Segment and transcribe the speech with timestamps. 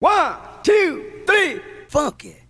[0.00, 0.32] One,
[0.64, 1.60] two, three,
[1.92, 2.48] funk it.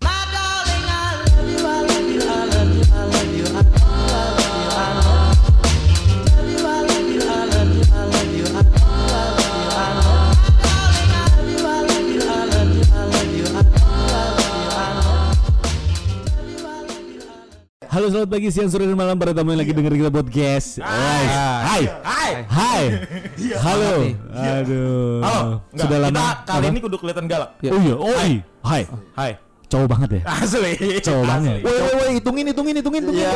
[17.91, 21.27] Halo selamat pagi, siang, sore, dan malam para tamu yang lagi denger kita podcast Hai
[21.67, 22.20] Hai Hai.
[22.49, 22.85] Hai.
[23.65, 23.93] Halo.
[24.31, 25.21] Aduh.
[25.21, 25.43] Halo.
[25.75, 26.73] Enggak, Sudah lama Kita kali apa?
[26.73, 27.51] ini kudu kelihatan galak.
[27.67, 28.83] Oh iya, oh iya Hai.
[29.17, 29.33] Hai.
[29.71, 30.23] Cowok banget ya?
[30.27, 30.73] Asli.
[30.99, 31.59] Cowok banget.
[31.63, 33.29] Woi woi woi hitungin hitungin hitungin hitungin.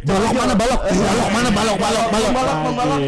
[0.00, 0.80] Balok mana balok?
[0.84, 2.30] Balok mana balok balok balok?
[2.32, 3.00] Balok balok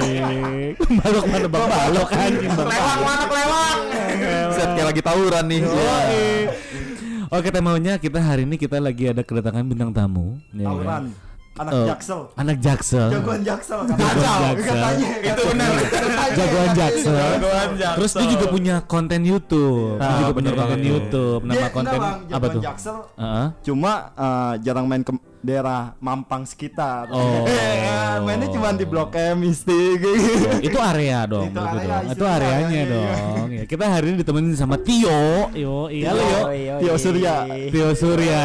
[0.92, 1.68] Balok mana balok?
[1.68, 3.78] Balok anjing Kelewang mana kelewang?
[4.52, 5.62] Set kayak lagi tawuran nih.
[7.32, 10.72] Oke temanya kita hari ini kita lagi ada kedatangan bintang tamu ya kan?
[10.72, 11.02] Tawuran.
[11.52, 12.20] Anak Oh, jaksel.
[12.32, 13.92] Anak jaksel Jagoan jaksel kan.
[13.92, 14.80] Jagoan jaksel
[15.20, 15.70] Itu benar.
[16.32, 17.94] Jagoan jaksel Jagoan jaksel.
[18.00, 19.96] Terus dia juga punya konten YouTube.
[19.96, 20.80] dia Ah, juga punya konten.
[20.80, 21.40] YouTube.
[21.44, 22.62] Nama konten apa tuh?
[22.62, 22.96] jaksel.
[23.14, 23.46] Heeh.
[23.62, 25.12] Cuma eh, jarang main ke
[25.42, 27.10] daerah Mampang sekitar.
[27.10, 27.42] Oh.
[27.44, 29.98] Eh, mainnya cuma di Blok M, Mistik
[30.66, 32.12] itu area dong, Itu itu, area, dong.
[32.14, 32.84] itu areanya area, iya.
[32.86, 33.48] dong.
[33.52, 35.50] Ya, kita hari ini ditemenin sama Tio.
[35.52, 36.40] Yo, iya lo yo.
[36.78, 37.44] Tio Surya.
[37.68, 38.42] Tio Surya.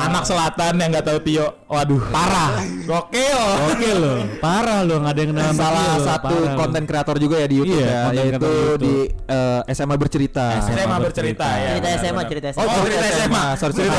[0.00, 1.46] Anak selatan yang nggak tahu Tio.
[1.68, 2.02] Waduh.
[2.10, 2.64] parah.
[2.82, 3.40] Gokil.
[3.70, 7.46] Oke lo, parah lo, nggak ada yang kenal Salah Tio satu konten kreator juga ya
[7.46, 8.80] di YouTube Iya, ya, yaitu YouTube.
[8.80, 8.94] di
[9.28, 10.44] eh, SMA bercerita.
[10.58, 11.68] SMA SMA bercerita ya.
[11.70, 12.26] Cerita SMA, benar.
[12.26, 12.82] cerita Oh, SMA.
[12.82, 13.44] cerita SMA.
[13.54, 13.98] Sorry, cerita.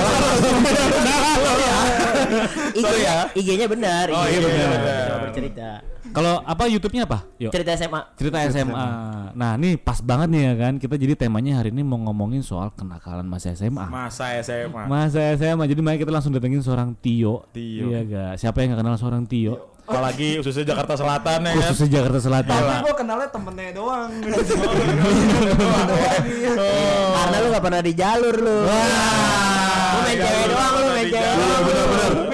[2.83, 3.17] Sorry ya.
[3.35, 4.05] IG-nya benar.
[4.11, 5.19] Oh, iya, IG-nya benar, benar.
[5.27, 5.69] bercerita.
[6.11, 7.23] Kalau apa YouTube-nya apa?
[7.39, 7.47] Yo.
[7.55, 8.01] Cerita SMA.
[8.19, 8.85] Cerita SMA.
[9.31, 10.73] Nah, ini pas banget nih ya kan.
[10.75, 13.87] Kita jadi temanya hari ini mau ngomongin soal kenakalan masa SMA.
[13.87, 14.91] Masa SMA.
[14.91, 15.63] Masa SMA.
[15.71, 17.47] Jadi mari kita langsung datengin seorang Tio.
[17.55, 17.87] Tio.
[17.87, 18.33] Iya gak?
[18.43, 19.71] Siapa yang gak kenal seorang Tio?
[19.87, 21.55] Apalagi khususnya Jakarta Selatan ya kan.
[21.63, 22.59] Khususnya Jakarta Selatan.
[22.59, 24.11] Tapi gua kenalnya temennya doang.
[27.17, 28.57] Karena lu gak pernah di jalur lu.
[28.67, 29.30] Lu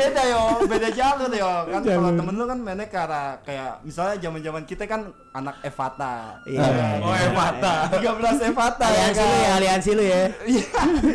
[0.08, 1.52] beda yo, beda jalur yo.
[1.68, 5.02] Kan kalau temen lu kan mainnya ke arah kayak misalnya zaman-zaman kita kan
[5.36, 6.42] anak Evata.
[6.48, 6.64] Iya.
[7.04, 7.76] Oh, Evata.
[7.94, 9.58] 13 Evata ya Aliansi lu ya, kan.
[9.58, 10.22] aliansi lu ya.
[10.48, 10.66] Iya.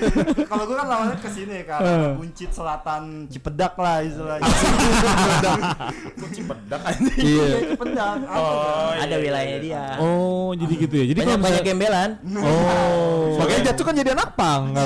[0.50, 4.46] Kalau gua kan lawannya ke sini ke arah Buncit Selatan Cipedak lah istilahnya.
[6.32, 7.18] Cipedak anjing.
[7.18, 7.44] Iya.
[7.44, 8.16] Iya, Cipedak.
[8.30, 9.64] Oh, Ada iya, wilayahnya iya.
[9.64, 9.84] dia.
[9.98, 11.04] Oh, jadi gitu ya.
[11.10, 12.10] Jadi Banyak kalau banyak misalnya- gembelan.
[12.38, 13.20] Oh.
[13.36, 14.62] Sebagai jatuh kan jadi anak pang.
[14.72, 14.84] Ya.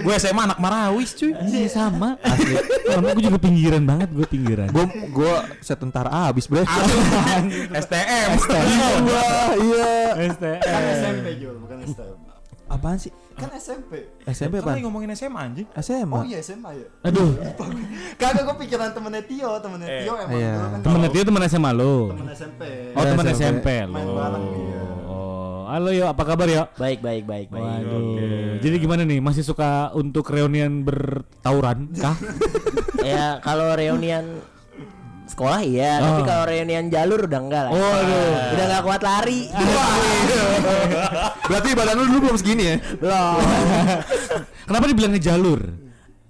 [0.00, 1.32] Gue SMA anak Marawis cuy.
[1.34, 2.20] Iya sama.
[2.20, 2.54] Asli.
[2.82, 4.68] Sama gue juga pinggiran banget, gue pinggiran.
[4.68, 6.64] Gue gue set tentara abis bre.
[7.72, 8.28] STM.
[9.02, 9.92] Wah iya.
[10.26, 12.18] Kan SMP Jul, bukan STM.
[12.66, 13.10] Apaan sih?
[13.34, 14.06] Kan SMP.
[14.24, 14.86] SMP Kan lagi apa?
[14.86, 15.66] ngomongin SMA anjing.
[15.74, 16.14] SMA.
[16.14, 16.86] Oh iya SMA ya.
[17.02, 17.34] Aduh,
[18.14, 20.52] Kagak gua pikiran temennya Tio, temennya Eh, Tio emang iya.
[20.54, 21.94] dulu kan temen Tio temen SMA lo.
[22.14, 22.62] temen SMP.
[22.94, 23.34] Oh, temen SMP.
[23.34, 24.14] SMP Main lo.
[24.14, 24.82] bareng dia.
[25.70, 26.66] Oh, halo yo, apa kabar yo?
[26.82, 27.62] Baik, baik, baik, baik.
[27.62, 28.58] Waduh.
[28.58, 29.22] Jadi gimana nih?
[29.22, 32.18] Masih suka untuk reunian bertawuran kah?
[33.06, 34.42] Ya kalau reunian
[35.30, 36.26] sekolah iya, tapi Oh.
[36.26, 37.70] kalau reunian jalur udah enggak lah.
[37.70, 38.30] Waduh.
[38.50, 39.40] Udah enggak kuat lari.
[41.54, 42.76] Berarti badan lu dulu belum segini ya?
[42.98, 43.38] Belum.
[44.66, 45.60] Kenapa dibilangnya jalur?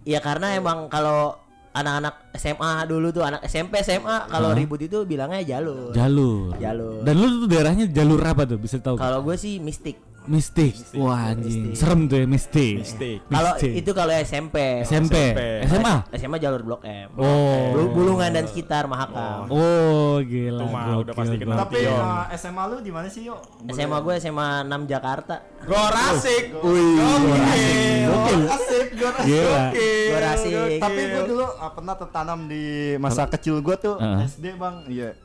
[0.05, 1.41] Ya karena emang kalau
[1.71, 5.95] anak-anak SMA dulu tuh anak SMP SMA kalau ribut itu bilangnya jalur.
[5.95, 6.59] Jalur.
[6.59, 7.07] Jalur.
[7.07, 8.59] Dan lu tuh daerahnya jalur apa tuh?
[8.59, 8.99] Bisa tahu?
[8.99, 10.10] Kalau gue sih mistik.
[10.31, 10.79] Mistik.
[10.95, 11.75] Wah anjing.
[11.75, 12.87] Serem tuh ya mistik.
[12.87, 13.19] Mistik.
[13.27, 13.73] Kalau Mistik.
[13.83, 14.57] itu kalau SMP.
[14.87, 15.15] SMP.
[15.35, 15.41] SMP.
[15.67, 15.95] SMA.
[16.15, 17.11] SMA jalur Blok M.
[17.19, 17.75] Oh.
[17.75, 19.51] Bulu- Bulungan dan sekitar Mahakam.
[19.51, 20.63] Oh, gila.
[20.63, 21.59] Tuh mah udah pasti kenal.
[21.67, 23.43] Tapi uh, SMA lu di mana sih, Yo?
[23.75, 25.35] SMA gue SMA 6 Jakarta.
[25.67, 26.45] Gorasik.
[26.63, 28.07] Wih.
[28.07, 28.43] Gokil.
[28.47, 29.63] Asik, gua Gila.
[29.75, 30.55] Gue rasik.
[30.79, 32.63] Tapi gua dulu uh, pernah tertanam di
[33.03, 33.99] masa kecil gua tuh.
[34.31, 34.87] SD, Bang.
[34.87, 35.19] Iya.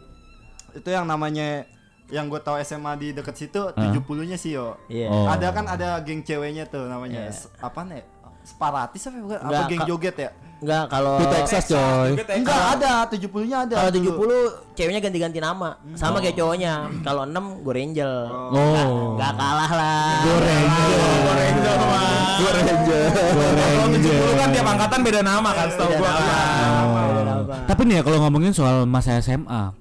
[0.73, 1.69] Itu yang namanya
[2.07, 4.77] yang gue tahu SMA di deket situ 70-nya sih, Yo.
[4.85, 5.09] Iya.
[5.09, 5.25] Oh.
[5.25, 7.25] Ada kan ada geng ceweknya tuh namanya.
[7.27, 8.05] S- apa nih?
[8.45, 9.37] Separatis apa bukan?
[9.41, 10.29] Apa geng joget ya?
[10.55, 12.09] Enggak kalau Di Texas coy.
[12.15, 13.75] Enggak ada, 70-nya ada.
[13.75, 14.37] kalau dulu.
[14.71, 15.75] 70 ceweknya ganti-ganti nama.
[15.97, 16.73] Sama kayak cowoknya.
[17.01, 18.13] Kalau 6 gue Angel.
[18.31, 19.17] Oh.
[19.17, 20.05] Enggak kalah lah.
[21.25, 22.13] Ranger mah.
[22.37, 23.07] Gue ranger.
[23.11, 26.11] Kalau 70 kan tiap angkatan beda nama kan setahu gua.
[26.13, 26.37] Beda
[27.25, 27.55] nama.
[27.65, 29.73] Tapi nih ya kalau ngomongin soal masa SMA,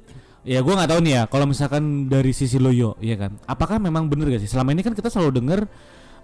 [0.45, 1.23] ya gua nggak tahu nih ya.
[1.27, 3.41] Kalau misalkan dari sisi loyo, iya kan?
[3.49, 4.51] Apakah memang bener gak sih?
[4.53, 5.61] Selama ini kan kita selalu dengar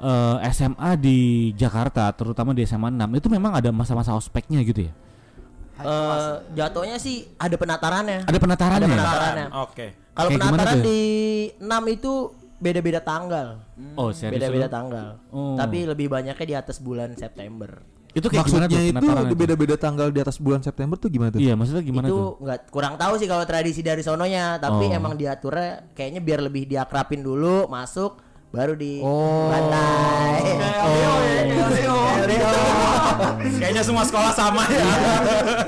[0.00, 1.18] eh, SMA di
[1.56, 4.92] Jakarta, terutama di SMA 6 itu memang ada masa-masa ospeknya gitu ya.
[5.80, 8.28] Eh, jatuhnya sih ada penatarannya.
[8.28, 8.84] Ada penatarannya.
[8.84, 8.94] Ada ya?
[8.94, 9.46] penatarannya.
[9.64, 9.86] Oke.
[10.12, 11.00] Kalau penataran di
[11.56, 12.12] 6 itu
[12.60, 13.64] beda-beda tanggal.
[13.96, 15.16] Oh, serius Beda-beda tanggal.
[15.32, 15.56] Oh.
[15.56, 17.80] Tapi lebih banyaknya di atas bulan September.
[18.10, 21.38] Itu kayak Maksudnya itu di beda-beda tanggal di atas bulan September tuh gimana tuh?
[21.38, 22.42] Iya, maksudnya gimana itu tuh?
[22.42, 24.98] nggak kurang tahu sih kalau tradisi dari sononya, tapi Oh.
[24.98, 28.18] emang diaturnya kayaknya biar lebih diakrapin dulu masuk
[28.50, 29.46] baru di Oh.
[29.46, 30.42] lantai.
[31.70, 31.98] LDO.
[33.60, 34.84] Kayaknya semua sekolah sama ya.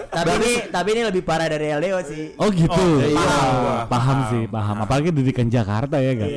[0.08, 2.24] tapi ini tapi ini lebih parah dari LDO sih.
[2.40, 2.86] Oh gitu.
[3.04, 3.20] iya.
[3.22, 4.76] Paham, paham sih, paham.
[4.82, 6.28] Apalagi didikan Jakarta ya kan.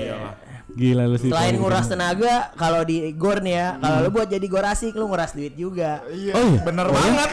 [0.76, 1.32] Gila lu sih.
[1.32, 5.08] Selain nguras tenaga, kalau di gor nih ya, kalau lu buat jadi gor asik lu
[5.08, 6.04] nguras duit juga.
[6.12, 6.36] Iya.
[6.36, 6.60] Oh iya.
[6.68, 7.30] Bener banget.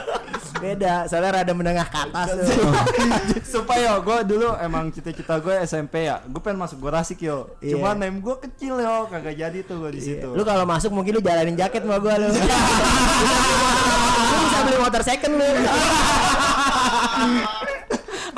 [0.60, 2.52] Beda, soalnya rada menengah ke atas tuh.
[3.60, 7.48] Supaya gue dulu emang cita-cita gue SMP ya, gue pengen masuk gue rasik yo.
[7.60, 7.76] Iya.
[7.76, 10.28] Cuma name gue kecil yo, kagak jadi tuh gue di situ.
[10.32, 12.28] Lu kalau masuk mungkin lu jalanin jaket sama gua lu.
[12.32, 12.36] lu
[14.48, 15.48] bisa beli motor second lu.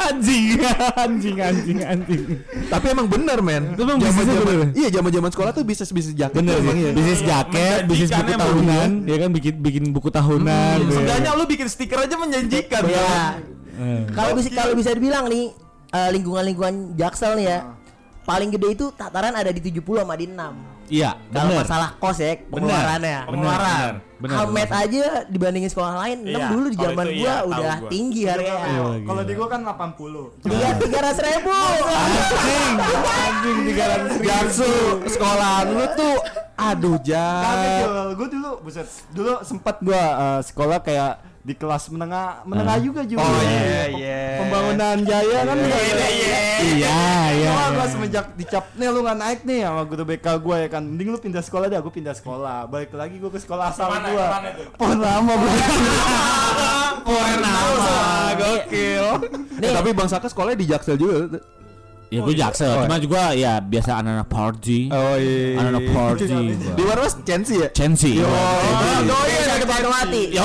[0.04, 0.58] Anjing,
[1.04, 2.22] anjing, anjing, anjing.
[2.66, 3.72] Tapi emang bener men.
[3.72, 4.68] Itu emang Zaman-zaman- bener.
[4.72, 6.34] Iya zaman-zaman sekolah tuh bisnis bisnis jaket.
[6.34, 6.82] Bener emang sih.
[6.82, 6.90] iya.
[6.92, 10.76] Bisnis jaket, bisnis buku tahunan, ya kan bikin bikin buku tahunan.
[10.80, 10.90] ya.
[10.90, 12.82] Seenggaknya lu bikin stiker aja menjanjikan.
[12.84, 13.38] Ya.
[13.72, 14.02] Eh.
[14.10, 15.52] Kalau bisa kalau bisa dibilang nih
[15.90, 17.58] eh, lingkungan-lingkungan Jaksel nih ya.
[18.22, 20.81] Paling gede itu tataran ada di 70 sama di 6.
[20.92, 21.64] Iya, Kalau bener.
[21.64, 23.18] masalah kos ya, pengeluarannya.
[23.24, 23.92] Pengeluaran.
[24.20, 24.68] Bener.
[24.68, 27.90] Aja dibandingin sekolah lain, 6 Iya, dulu di kalau zaman gua iya, udah gua.
[27.90, 28.66] tinggi harganya.
[28.68, 29.22] Iya, Kalau gila.
[29.24, 30.24] di gue kan 80.
[30.44, 31.50] Tiga tiga ratus ribu.
[31.50, 34.72] Anjing, anjing tiga ratus Jaksu
[35.08, 36.16] sekolahan lu tuh
[36.54, 38.06] aduh Kagak jar.
[38.14, 38.86] gue dulu, buset.
[39.10, 41.12] Dulu sempat gue eh, sekolah kayak
[41.42, 42.80] di kelas menengah menengah Ah.
[42.80, 43.18] juga juga.
[43.20, 44.22] Oh, Iya, iya, Pem- iya.
[44.38, 45.56] Pembangunan jaya kan.
[45.56, 46.38] Iya, iya, iya, iya.
[46.62, 47.00] Iya,
[47.34, 47.50] iya.
[47.50, 47.84] Cuma iya.
[47.88, 51.18] semenjak dicap nih lu nggak naik nih sama guru BK gue ya kan mending lu
[51.18, 54.22] pindah sekolah dah gue pindah sekolah balik lagi gue ke sekolah asal Ke mana, ke
[54.24, 54.62] mana itu?
[54.72, 55.50] pohon lama gue
[57.02, 57.90] Poin nama
[58.32, 59.06] gokil.
[59.58, 61.42] Nih, Eh, tapi Bang Saka sekolahnya di Jaksel juga.
[62.12, 64.92] Ya gue jaksel, cuma juga ya biasa anak-anak party.
[64.92, 65.56] Oh iya.
[65.64, 66.24] Anak-anak party.
[66.76, 67.68] Di mana mas Chensi ya?
[67.72, 68.20] Chensi.
[68.20, 68.28] Yo.
[68.28, 70.22] oh, iya, satu Fatmawati.
[70.28, 70.44] Yo,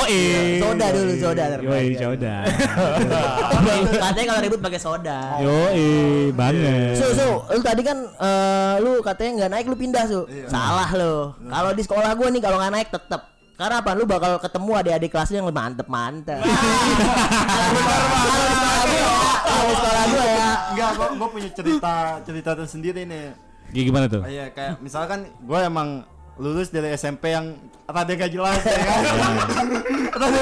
[0.63, 1.43] Soda dulu, soda.
[1.59, 2.35] Yo, soda.
[3.99, 5.19] Katanya kalau ribut pakai soda.
[5.43, 5.59] Yo,
[6.31, 6.95] banget.
[6.95, 10.23] Su, su, lu tadi kan eh, lu katanya nggak naik lu pindah su.
[10.47, 11.35] Salah lu.
[11.35, 13.36] Kalau di sekolah gua nih kalau nggak naik tetep.
[13.57, 13.91] Karena apa?
[13.97, 16.41] Lu bakal ketemu adik-adik kelas lu yang lebih mantep mantep.
[19.41, 20.49] Kalau di sekolah gua ya.
[20.69, 23.33] enggak gue gue punya cerita cerita tersendiri nih
[23.67, 24.21] Gimana gimana tuh?
[24.21, 26.05] Oh, iya kayak misalkan gue emang
[26.37, 29.65] lulus dari SMP yang rada gak jelas ya kan
[30.13, 30.39] rada,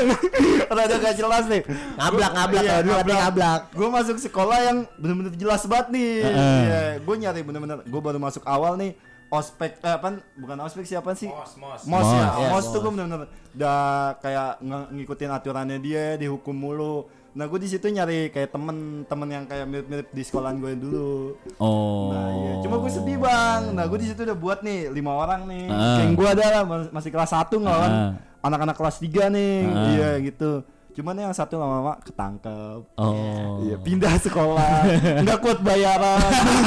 [0.67, 1.63] rada gak jelas nih
[1.95, 3.61] Ngablak, ngablak, kalau dulu katanya ngablak.
[3.71, 6.59] gue masuk sekolah yang bener-bener jelas banget nih Heeh.
[6.67, 8.91] Iya, gue nyari bener-bener gue baru masuk awal nih
[9.27, 11.81] ospek eh, apa bukan ospek siapa sih Mos, mos.
[11.83, 12.37] mos ya Mos.
[12.37, 13.81] Iya, mos tuh gue bener-bener udah
[14.19, 19.43] kayak nge- ngikutin aturannya dia dihukum mulu nah gue di situ nyari kayak temen-temen yang
[19.43, 22.09] kayak mirip-mirip di sekolahan gue dulu Oh.
[22.09, 22.53] Nah, iya.
[22.61, 23.71] Cuma gue sedih bang.
[23.71, 25.67] Nah, gue di situ udah buat nih lima orang nih.
[25.67, 25.99] Ah.
[25.99, 27.91] Yang gue ada mas- masih kelas 1 nggak kan?
[27.91, 28.11] Ah.
[28.41, 29.55] Anak-anak kelas 3 nih.
[29.65, 29.87] Ah.
[29.89, 30.51] Iya gitu.
[30.95, 32.95] Cuman yang satu lama-lama ketangkep.
[32.95, 33.59] Oh.
[33.67, 34.87] Iya, pindah sekolah.
[35.27, 36.19] Nggak kuat bayaran.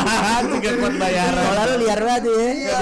[0.53, 1.45] Juga kuat bayaran.
[1.49, 2.81] Sekolah lu liar banget ya.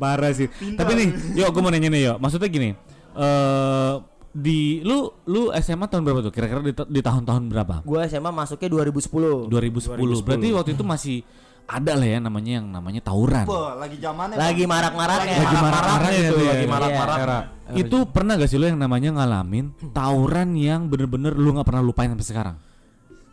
[0.00, 0.48] Parah sih.
[0.48, 2.16] Tapi nih, yuk gue mau nanya nih, yuk.
[2.24, 2.72] Maksudnya gini,
[3.20, 3.94] eh
[4.34, 6.32] di lu lu SMA tahun berapa tuh?
[6.34, 7.86] Kira-kira di, di tahun-tahun berapa?
[7.86, 9.46] Gua SMA masuknya 2010.
[9.46, 10.26] 2010.
[10.26, 11.16] Berarti waktu itu masih
[11.64, 13.44] ada lah ya namanya yang namanya tawuran.
[13.48, 14.36] Wah, lagi zamannya.
[14.36, 15.36] Lagi marak-maraknya.
[15.40, 16.50] Lagi marak-maraknya itu, ya.
[16.52, 16.72] lagi Iya.
[16.72, 17.18] marak-marak.
[17.18, 17.38] Era.
[17.72, 22.12] Itu pernah gak sih lu yang namanya ngalamin tawuran yang bener-bener lu nggak pernah lupain
[22.12, 22.56] sampai sekarang?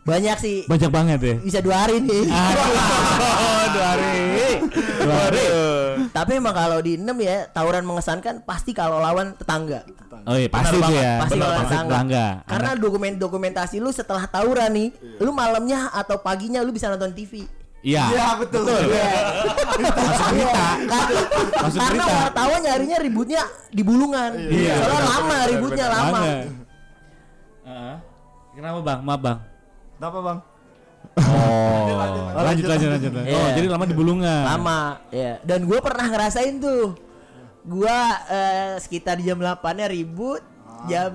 [0.02, 0.66] Banyak sih.
[0.66, 1.36] Banyak banget ya.
[1.38, 2.24] Bisa dua hari nih.
[3.22, 4.18] Oh, dua hari.
[4.98, 5.44] Dua hari.
[6.10, 9.86] Tapi emang kalau di 6 ya tawuran mengesankan pasti kalau lawan tetangga.
[10.26, 11.12] Oh iya, pasti banget, ya.
[11.22, 11.92] Pasti Bener, lawan pasti tetangga.
[11.94, 12.26] tetangga.
[12.44, 14.88] Karena dokumen dokumentasi lu setelah tawuran nih,
[15.22, 17.46] lu malamnya atau paginya lu bisa nonton TV.
[17.82, 18.04] Iya.
[18.08, 18.62] Iya, betul.
[18.62, 19.06] Iya.
[20.32, 20.50] Iya,
[20.86, 21.10] kan-
[21.60, 22.14] Masuk Karena berita.
[22.24, 24.30] wartawan nyarinya ributnya di bulungan.
[24.38, 24.74] Iya.
[24.78, 26.10] Soalnya lama ributnya lama.
[26.14, 26.46] Banget.
[27.62, 27.94] Heeh.
[28.52, 28.98] Kenapa bang?
[29.02, 29.38] Maaf bang.
[29.98, 30.38] Kenapa bang?
[31.12, 31.86] Oh,
[32.38, 33.12] lanjut lanjut lanjut.
[33.12, 33.50] Oh, Iya.
[33.52, 34.42] jadi lama di bulungan.
[34.46, 35.42] Lama, ya.
[35.42, 36.94] Dan gue pernah ngerasain tuh.
[37.62, 40.42] Gua eh, sekitar jam 8-nya ribut,
[40.86, 41.14] jam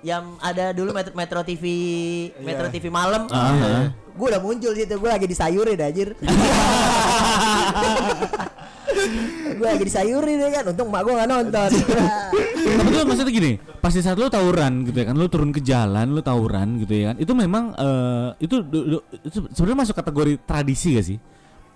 [0.00, 1.64] jam ada dulu Metro, Metro TV
[2.40, 3.28] Metro TV malam.
[3.28, 3.92] Ah.
[4.16, 6.16] Gue udah muncul situ, gue lagi disayurin anjir.
[9.60, 11.70] gue lagi disayurin ya kan, untung mak gue gak nonton.
[12.80, 16.12] Tapi tuh maksudnya gini, pasti saat lu tawuran gitu ya kan, lu turun ke jalan,
[16.12, 17.16] lu tawuran gitu ya kan.
[17.20, 18.60] Itu memang eh, itu,
[19.24, 21.18] itu sebenarnya masuk kategori tradisi gak sih?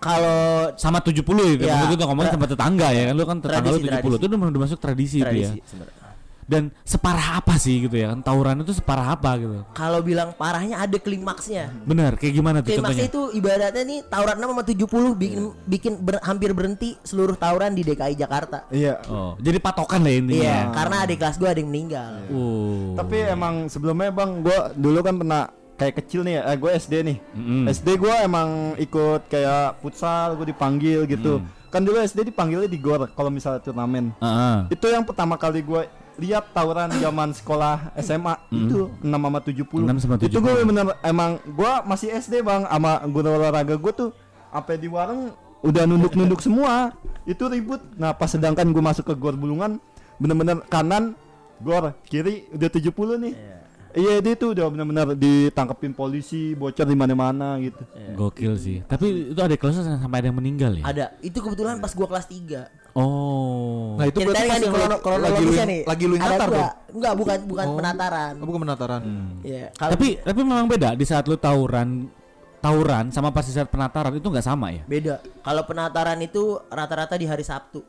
[0.04, 1.24] Kalau Sama 70
[1.56, 3.96] itu, Ya, maksudnya tra- sama tetangga ya kan, lu kan tetangga lu Tradisi, 70.
[3.96, 4.16] tradisi.
[4.20, 5.28] Itu udah udah masuk tradisi, itu ya.
[5.32, 6.03] tradisi sebenarnya.
[6.44, 8.20] Dan separah apa sih gitu ya kan?
[8.20, 9.64] Tawuran itu separah apa gitu?
[9.72, 11.72] Kalau bilang parahnya ada klimaksnya.
[11.84, 13.30] Benar, kayak gimana tuh Klimaksnya contohnya?
[13.32, 17.82] itu ibaratnya nih tawuran 6 sama 70 bikin bikin ber- hampir berhenti seluruh tawuran di
[17.82, 18.68] DKI Jakarta.
[18.68, 19.00] Iya.
[19.08, 20.44] Oh, jadi patokan lah intinya.
[20.44, 22.12] Iya, karena adik kelas gue ada yang meninggal.
[22.28, 22.92] Oh.
[22.94, 25.42] Tapi emang sebelumnya bang, gue dulu kan pernah
[25.74, 27.18] kayak kecil nih ya, eh, gue SD nih.
[27.34, 27.62] Mm-mm.
[27.66, 31.42] SD gue emang ikut kayak futsal, gue dipanggil gitu.
[31.74, 34.14] Kan dulu SD dipanggilnya di gor kalau misalnya turnamen.
[34.22, 34.70] Heeh.
[34.70, 35.90] Itu yang pertama kali gue
[36.22, 39.82] lihat tawuran zaman sekolah SMA itu 6 sama 70.
[39.82, 40.46] 6 sama Itu 70.
[40.46, 44.14] gue bener emang gue masih SD bang sama guru olahraga gue tuh
[44.54, 45.34] sampai di warung
[45.66, 46.94] udah nunduk-nunduk semua.
[47.26, 47.82] Itu ribut.
[47.98, 49.82] Nah pas sedangkan gue masuk ke gor bulungan
[50.22, 51.18] bener-bener kanan
[51.58, 52.86] gor kiri udah 70
[53.18, 53.34] nih.
[53.94, 57.78] Iya dia tuh udah bener-bener ditangkepin polisi bocor di mana-mana gitu.
[58.12, 58.78] Gokil sih.
[58.82, 60.82] Tapi itu ada kasusnya sampai ada yang meninggal ya?
[60.82, 61.06] Ada.
[61.20, 62.66] Itu kebetulan pas gua kelas 3.
[62.94, 63.94] Oh.
[63.94, 65.82] Nah itu berarti Ceritain pas nih yang krono- lagi, lagi lu nih.
[65.84, 66.70] lagi lu natar dong.
[66.92, 67.76] Enggak, bukan bukan Oh.
[67.76, 68.32] penataran.
[68.34, 69.02] Oh, bukan penataran.
[69.42, 72.06] Iya, kalau tapi tapi memang beda di saat lu tawuran
[72.60, 74.82] tawuran sama pas di saat penataran itu nggak sama ya?
[74.84, 75.22] beda.
[75.38, 77.82] Kalau penataran itu rata-rata di hari Sabtu.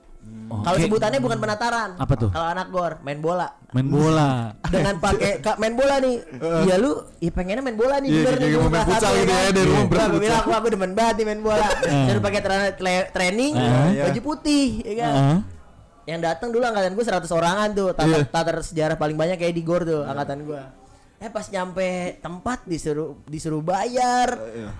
[0.45, 1.97] Oh, Kalau sebutannya bukan penataran.
[1.97, 2.29] Apa tuh?
[2.29, 3.49] Kalau anak gor main bola.
[3.71, 4.53] main bola.
[4.71, 6.15] Dengan pakai ka- main bola nih.
[6.63, 8.59] Iya lu, ya pengennya main bola nih Iya, bener kayak nih.
[8.59, 9.51] mau main futsal gitu ya, kan.
[9.51, 11.67] dari rumah berat gua bilang aku, aku demen banget nih main bola.
[11.81, 13.53] Suruh pakai tra- tra- training,
[13.99, 15.13] baju putih, ya kan.
[16.05, 19.63] Yang datang dulu angkatan gue 100 orangan tuh, tatar, tatar sejarah paling banyak kayak di
[19.63, 20.61] gor tuh angkatan gue.
[21.15, 21.87] Eh pas nyampe
[22.19, 24.35] tempat disuruh disuruh bayar,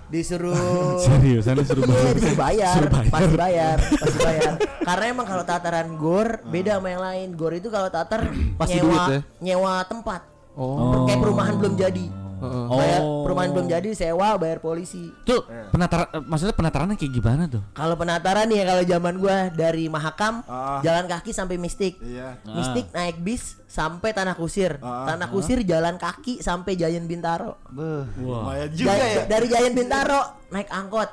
[0.08, 2.12] disuruh Seriusan lu suruh Iya, bayar?
[2.14, 3.10] disuruh bayar, Suruh bayar.
[3.10, 4.52] pasti bayar, pasti bayar.
[4.84, 7.28] Karena emang kalau tataran gor beda sama yang lain.
[7.34, 8.28] Gor itu kalau tatar
[8.60, 9.20] Pasti nyewa duit ya?
[9.42, 10.22] nyewa tempat.
[10.54, 11.08] Oh.
[11.08, 12.06] Kayak perumahan belum jadi.
[12.38, 13.24] Bayar Oh.
[13.24, 15.10] perumahan belum jadi sewa bayar polisi.
[15.24, 17.64] Tuh penataran eh, maksudnya penatarannya kayak gimana tuh?
[17.72, 20.80] Kalau penataran nih ya kalau zaman gua dari Mahakam Ah.
[20.80, 21.98] jalan kaki sampai Mistik.
[22.00, 22.38] Iya.
[22.46, 24.78] Mistik naik bis sampai Tanah Kusir.
[24.80, 25.08] Ah.
[25.08, 27.58] Tanah Kusir jalan kaki sampai Giant Bintaro.
[27.72, 29.24] Lumayan juga Ja- ya.
[29.26, 31.10] Dari Giant Bintaro naik angkot.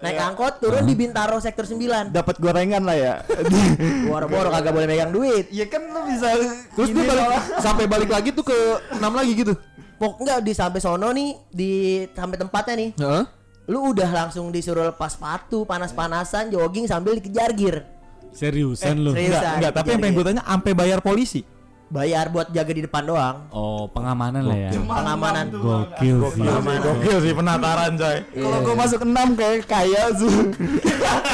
[0.00, 2.08] Naik angkot turun di Bintaro sektor 9.
[2.08, 3.14] Dapat gorengan lah ya.
[4.08, 5.52] Boro-boro kagak boleh megang duit.
[5.52, 6.32] Iya kan lu bisa
[6.72, 7.28] Terus dia balik
[7.60, 8.56] sampai balik lagi tuh ke
[8.90, 9.52] 6 lagi gitu.
[10.00, 11.72] Pok enggak di sampai sono nih di
[12.08, 12.90] sampai tempatnya nih.
[12.96, 13.24] Heeh.
[13.68, 17.84] Lu udah langsung disuruh lepas sepatu, panas-panasan, jogging sambil dikejar gear.
[18.32, 19.12] Seriusan lu?
[19.12, 19.36] serius.
[19.36, 21.44] Enggak, enggak, tapi yang pengen gue tanya sampai bayar polisi.
[21.90, 23.50] Bayar buat jaga di depan doang.
[23.50, 24.70] Oh pengamanan lah ya.
[24.70, 25.50] Pengamanan.
[25.50, 26.46] Gokil sih.
[26.46, 28.16] Gokil sih penataran, coy.
[28.30, 30.54] Kalau gua masuk 6 kayak kaya tuh.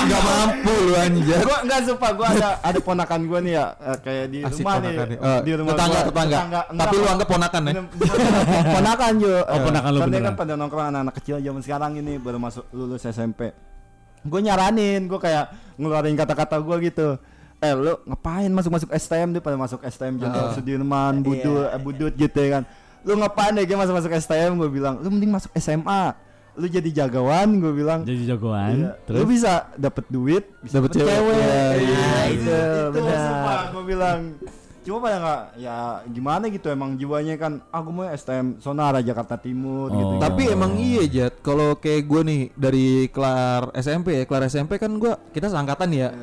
[0.01, 1.39] Enggak mampu lu anjir.
[1.45, 4.75] gua enggak sumpah gua ada ada ponakan gua nih ya eh, kayak di Asik rumah
[4.81, 4.93] nih.
[4.97, 5.19] nih.
[5.21, 6.09] Eh, di rumah tetangga, gua.
[6.09, 6.61] tetangga.
[6.73, 7.73] Tapi lu anggap ponakan ya?
[8.73, 9.33] Ponakan Jo.
[9.45, 10.25] Oh, ponakan lu Kan beneran.
[10.25, 13.53] kan pada nongkrong anak-anak kecil zaman sekarang ini baru masuk lulus SMP.
[14.25, 17.21] Gue nyaranin, gue kayak ngeluarin kata-kata gue gitu.
[17.59, 22.37] Eh lu ngapain masuk-masuk STM dia pada masuk STM Jenderal Sudirman, Budut, eh, Budut gitu
[22.37, 22.63] ya kan.
[23.01, 26.13] Lu ngapain deh dia masuk-masuk STM gue bilang, lu mending masuk SMA.
[26.53, 28.01] Lu jadi jagawan gue bilang.
[28.03, 28.77] Jadi jagoan.
[28.77, 28.91] Iya.
[29.05, 31.13] Terus Lu bisa dapet duit, bisa Dapet dapet cewek.
[31.13, 31.37] cewek.
[31.37, 32.21] Iya, Iya, iya.
[32.29, 33.61] itu, Itu benar.
[33.71, 34.21] gue bilang.
[34.81, 39.35] Cuma pada nggak, ya gimana gitu emang jiwanya kan, ah gue mau STM Sonara Jakarta
[39.35, 40.15] Timur gitu.
[40.15, 40.23] Oh.
[40.23, 44.95] Tapi emang iya Jat, kalau kayak gue nih dari kelar SMP ya, kelar SMP kan
[44.95, 46.15] gue kita seangkatan ya.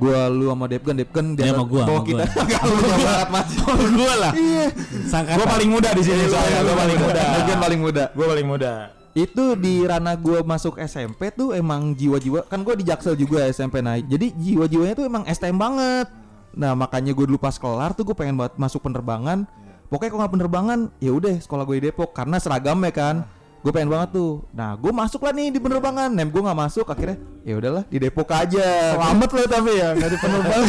[0.00, 2.24] Gua lu sama Depkan, Depkan Iya, sama gua, bawah sama kita.
[2.24, 2.42] gua.
[2.44, 3.48] Enggak lu banget Mas.
[3.98, 4.32] gua lah.
[4.32, 4.66] Iya.
[5.08, 5.38] Sangkatan.
[5.38, 7.22] Gue paling muda di sini soalnya, gue paling muda.
[7.22, 8.04] Depkan paling muda.
[8.12, 8.72] Gue paling muda.
[9.12, 13.84] Itu di ranah gua masuk SMP tuh emang jiwa-jiwa kan gua di Jaksel juga SMP
[13.84, 14.08] naik.
[14.08, 16.08] Jadi jiwa-jiwanya tuh emang STM banget.
[16.52, 19.48] Nah, makanya gue dulu pas kelar tuh gue pengen banget masuk penerbangan.
[19.88, 23.24] Pokoknya kalau nggak penerbangan, ya udah sekolah gue di Depok karena seragamnya kan.
[23.62, 24.42] Gue pengen banget tuh.
[24.50, 26.10] Nah, gue masuk lah nih di penerbangan.
[26.10, 27.14] Nem gue nggak masuk, akhirnya
[27.46, 28.98] ya udahlah di Depok aja.
[28.98, 30.68] Selamat lo tapi ya, nggak di penerbangan.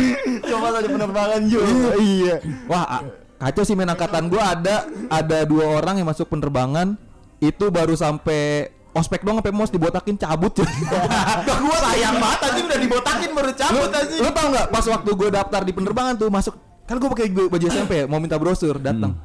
[0.52, 1.90] Coba di penerbangan juga.
[1.96, 2.36] iya.
[2.68, 3.04] Wah, a-
[3.36, 6.96] kacau sih main angkatan gua ada ada dua orang yang masuk penerbangan
[7.36, 10.68] itu baru sampai ospek doang sampai mos dibotakin cabut cuy.
[11.48, 14.20] Gak gua sayang banget anjing udah dibotakin baru cabut anjing.
[14.20, 16.52] Lu tau nggak pas waktu gua daftar di penerbangan tuh masuk
[16.84, 19.16] kan gua pakai baju SMP ya, mau minta brosur datang.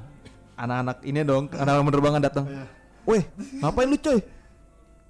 [0.55, 2.45] Anak-anak ini dong, anak-anak penerbangan datang.
[3.03, 3.23] Weh,
[3.59, 4.19] ngapain lu coy?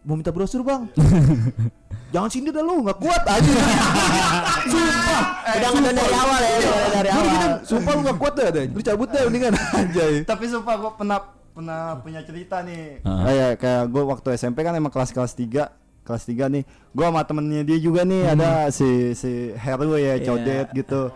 [0.01, 0.89] Mau minta brosur bang
[2.13, 3.51] Jangan sindir dah lu, nggak kuat aja
[4.71, 5.21] Sumpah
[5.51, 7.23] Udah ngedan dari awal ya, udah dari awal.
[7.23, 8.63] diginin, sumpah lu gak kuat dah, dah.
[8.67, 10.13] Lu cabut dah mendingan anjay.
[10.23, 11.19] Tapi sumpah gue pernah
[11.51, 13.03] pernah punya cerita nih.
[13.03, 13.21] Heeh.
[13.27, 15.67] Kayak kayak gue waktu SMP kan emang kelas kelas 3
[16.01, 16.63] kelas 3 nih.
[16.91, 21.11] Gue sama temennya dia juga nih ada si si Heru ya codet gitu.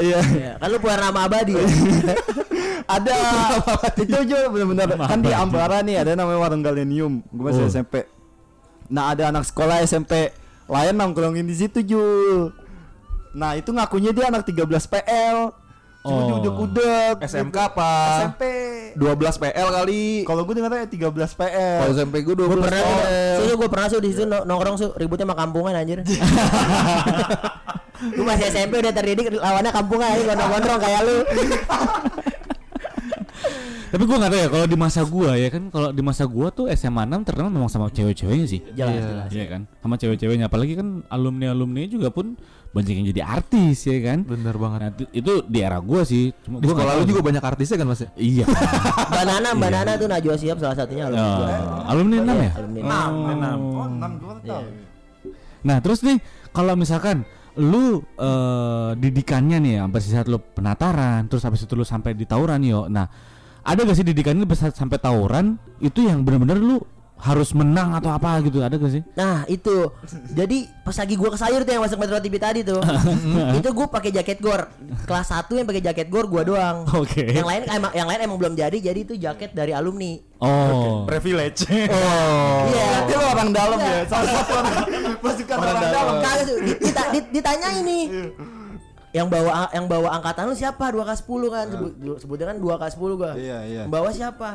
[0.00, 0.20] Iya.
[0.22, 1.64] Iya, kan lu punya nama abadi ya.
[3.00, 3.16] ada.
[3.96, 7.22] Itu juga benar-benar kan di Ambara nih ada namanya warung Galenium.
[7.30, 7.70] Gue masih Oh.
[7.70, 8.06] SMP
[8.90, 10.34] nah ada anak sekolah SMP
[10.66, 12.50] lain nongkrongin di situ Jul.
[13.30, 15.54] Nah itu ngakunya dia anak 13 PL
[16.00, 16.24] cuma Oh.
[16.24, 17.92] dia udek-udek SMK apa?
[18.24, 18.42] SMP
[18.94, 19.04] 12
[19.36, 20.04] PL kali.
[20.24, 23.36] kalau gue dengarnya 13 Kalau PL SMP gue 12 Gue pernah PL.
[23.38, 26.00] Su, gue pernah su di situ no- nongkrong su ributnya sama kampungan anjir.
[28.00, 31.16] Gue masih SMP udah terdidik lawannya kampungan aja gondrong-gondrong kayak lu.
[33.90, 36.48] Tapi gua nggak tahu ya kalau di masa gua ya kan kalau di masa gua
[36.48, 38.62] tuh SMA 6 terkenal memang sama cewek-ceweknya sih.
[38.70, 39.02] Jelas, Iya.
[39.04, 39.28] jelas.
[39.28, 39.60] Iya kan?
[39.76, 42.38] Sama cewek-ceweknya apalagi kan alumni-alumni juga pun
[42.70, 44.22] banyak yang jadi artis ya kan.
[44.22, 44.78] Bener banget.
[44.80, 46.30] Nah, itu- di era gua sih.
[46.40, 48.00] Cuma Di gua sekolah lu juga banyak artisnya kan Mas?
[48.00, 48.10] ya?
[48.14, 48.44] Iya.
[49.10, 51.50] Mbak Nana, Mbak Nana tuh Najwa Siap salah satunya alumni Oh, gua.
[51.90, 52.52] alumni enam ya?
[52.54, 53.34] Alumni Enam, enam.
[53.34, 53.58] enam.
[53.74, 54.64] Oh, enam gua tahu.
[55.60, 56.16] Nah terus nih
[56.50, 57.26] kalau misalkan
[57.58, 62.24] lu eh, didikannya nih ya sampai saat lu penataran terus habis itu lu sampai di
[62.24, 62.86] tawuran yo.
[62.86, 63.10] Nah
[63.60, 66.80] ada gak sih didikannya sampai tawuran itu yang benar-benar lu
[67.20, 69.04] harus menang atau apa gitu ada gak sih?
[69.12, 69.92] Nah itu
[70.30, 72.80] Jadi pas lagi gua ke sayur tuh yang masuk Metro TV tadi tuh
[73.58, 74.72] Itu gua pakai jaket gor
[75.04, 77.28] Kelas 1 yang pakai jaket gor gua doang Oke.
[77.28, 81.04] Yang lain emang yang lain emang belum jadi Jadi itu jaket dari alumni Oh.
[81.04, 81.68] Privilege.
[81.68, 82.64] Oh.
[82.66, 84.08] Iya Berarti lu orang dalam ya.
[84.08, 84.74] Salah satu orang
[85.22, 86.14] pasukan orang, dalam.
[86.18, 86.44] Kagak
[86.80, 87.98] dita- ditanya ini
[89.10, 93.58] yang bawa yang bawa angkatan lu siapa 2K10 kan sebut sebutnya kan 2K10 gua Iya,
[93.66, 93.82] iya.
[93.82, 94.50] Yang bawa siapa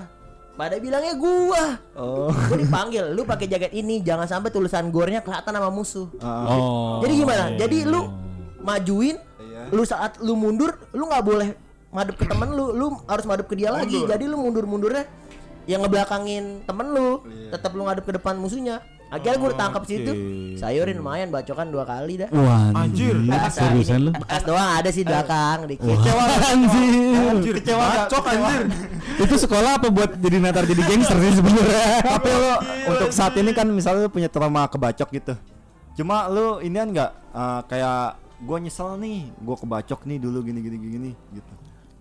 [0.56, 2.32] pada bilangnya gua Oh.
[2.32, 7.00] gua dipanggil lu pakai jaket ini jangan sampai tulisan gornya kelihatan sama musuh Oh.
[7.00, 8.02] jadi gimana iya, jadi lu
[8.60, 9.70] majuin Iya.
[9.70, 11.50] lu saat lu mundur lu nggak boleh
[11.90, 15.06] madep ke temen lu lu harus madep ke dia lagi jadi lu mundur mundurnya
[15.66, 17.52] yang ngebelakangin temen lu Iya.
[17.52, 18.80] tetap lu ngadep ke depan musuhnya
[19.16, 20.60] akhirnya gue ditangkap situ Oke.
[20.60, 23.16] sayurin lumayan bacokan dua kali dah Wah, Anjir.
[23.48, 24.12] Seriusan lu?
[24.12, 26.94] bekas doang ada sih belakang dikit Wah, anjir.
[27.32, 28.62] Anjir, kecewa Bacok anjir.
[29.16, 31.84] Itu sekolah apa buat jadi natar jadi gangster sih sebenarnya?
[32.20, 32.54] Tapi lo
[32.92, 35.34] untuk saat ini kan misalnya lu punya trauma kebacok gitu.
[35.96, 40.78] Cuma lu inian enggak eh, kayak gua nyesel nih, gua kebacok nih dulu gini gini
[40.78, 41.54] gini gitu.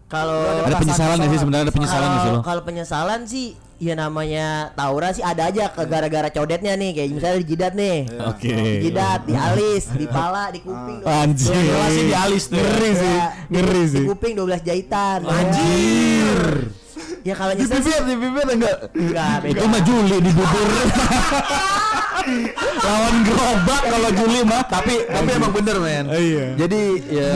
[0.04, 2.40] kalau Ada penyesalan sih sebenarnya ada penyesalan sih lo?
[2.42, 3.46] kalau penyesalan sih
[3.82, 7.98] ya namanya tawuran sih ada aja ke gara-gara codetnya nih kayak misalnya di jidat nih
[8.30, 8.54] Oke.
[8.54, 11.52] di jidat di alis di pala di kuping Anjir.
[11.58, 12.56] Jelas sih di alis tuh.
[12.56, 13.16] Ngeri sih.
[13.50, 14.04] Ngeri di sih.
[14.06, 16.40] kuping 12 jahitan Anjir.
[17.24, 17.82] Ya kalau Di nyesel sih.
[17.82, 18.76] bibir, di bibir enggak?
[18.92, 20.68] enggak Itu mah Juli di bubur.
[22.84, 24.62] Lawan gerobak kalau Juli mah.
[24.64, 26.04] tapi tapi emang bener men.
[26.08, 26.46] Iya.
[26.56, 27.28] jadi ya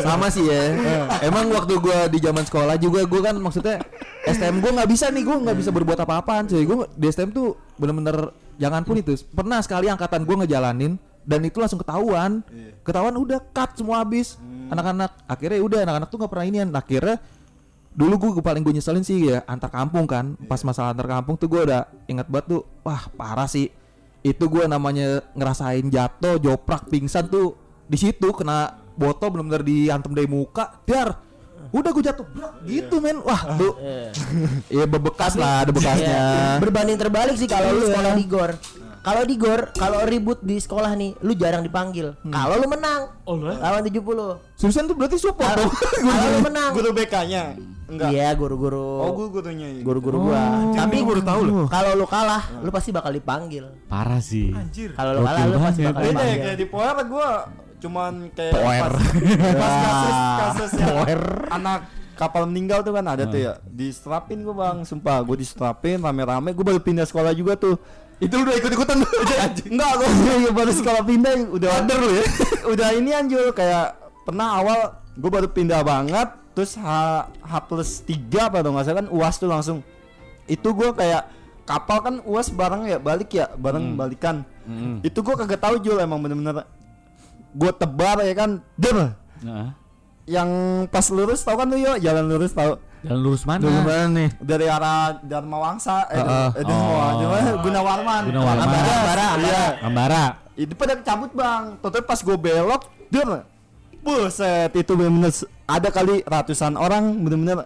[0.00, 0.62] sama sih ya.
[1.28, 3.84] Emang waktu gua di zaman sekolah juga gua kan maksudnya
[4.24, 6.64] STM gua nggak bisa nih gua nggak bisa berbuat apa-apaan cuy.
[6.64, 11.60] Gua di STM tuh bener-bener jangan pun itu pernah sekali angkatan gua ngejalanin dan itu
[11.60, 12.40] langsung ketahuan.
[12.80, 14.40] Ketahuan udah cut semua habis.
[14.64, 17.20] Anak-anak akhirnya udah anak-anak tuh nggak pernah inian akhirnya
[17.94, 20.34] dulu gue paling gue nyeselin sih ya antar kampung kan.
[20.44, 23.70] Pas masalah antar kampung tuh gue udah ingat banget tuh wah parah sih.
[24.20, 27.54] Itu gue namanya ngerasain jatuh joprak pingsan tuh
[27.84, 31.20] di situ kena botol bener-bener diantem dari muka dar.
[31.70, 33.18] Udah gue jatuh brak, gitu men.
[33.20, 33.74] Wah tuh.
[34.68, 36.06] ya bebekas lah ada bekasnya.
[36.06, 36.26] Ya,
[36.58, 37.88] berbanding terbalik sih kalau lu Iya.
[37.90, 38.50] sekolah di gor.
[39.04, 42.16] Kalau di gor kalau ribut di sekolah nih lu jarang dipanggil.
[42.24, 43.12] Kalau lu menang
[43.58, 44.00] lawan 70
[44.56, 45.74] Susan tuh berarti support kalau dong
[46.08, 46.70] kalau lu menang.
[46.72, 47.58] Guru BK-nya.
[47.84, 48.10] Enggak.
[48.16, 49.04] iya guru-guru.
[49.04, 49.68] Oh, guru gurunya.
[49.68, 49.80] ini.
[49.84, 50.72] guru-guru gua.
[50.72, 51.66] Tapi baru tahu loh.
[51.68, 53.68] kalau lu kalah lu pasti bakal dipanggil.
[53.86, 54.50] Parah sih.
[54.56, 54.96] Anjir.
[54.96, 56.40] kalau lu kalah lu pasti bakal Beda ya dipanggil.
[56.40, 57.28] Kayak di Power gua
[57.84, 58.92] cuman kayak Power.
[58.96, 59.04] pas,
[59.60, 60.96] pas kasus kasus yang
[61.52, 61.80] anak
[62.14, 63.52] kapal meninggal tuh kan ada tuh ya.
[63.68, 64.76] Distrapin gua bang.
[64.88, 66.56] Sumpah gua distrapin rame-rame.
[66.56, 67.76] Gua baru pindah sekolah juga tuh.
[68.22, 68.96] Itu lu udah ikut-ikutan?
[69.74, 72.24] Enggak gua baru sekolah pindah udah under lu ya?
[72.72, 73.92] Udah ini anjur kayak
[74.24, 74.78] pernah awal
[75.18, 76.86] gua baru pindah banget terus H,
[77.36, 79.78] H plus 3 apa dong nggak salah kan uas tuh langsung
[80.46, 81.26] itu gua kayak
[81.64, 84.46] kapal kan uas bareng ya balik ya bareng balikan
[85.00, 86.62] itu gua kagak tahu Jul emang bener-bener
[87.50, 89.76] gua tebar ya kan der Nah,
[90.24, 90.48] yang
[90.88, 93.60] pas lurus tau kan lu yo jalan lurus tau jalan lurus mana?
[93.60, 96.48] Dulu mana nih dari arah Dharma Wangsa eh, Heeh.
[96.54, 97.60] eh Dharma Oh.
[97.60, 98.64] Gunawarman Gunawarman.
[98.64, 99.26] Ambara, Ambara, Ambara.
[99.36, 99.64] Iya.
[99.84, 100.24] Ambara.
[100.54, 103.44] itu pada cabut bang total pas gue belok der
[104.00, 105.32] buset itu bener-bener
[105.66, 107.64] ada kali ratusan orang bener-bener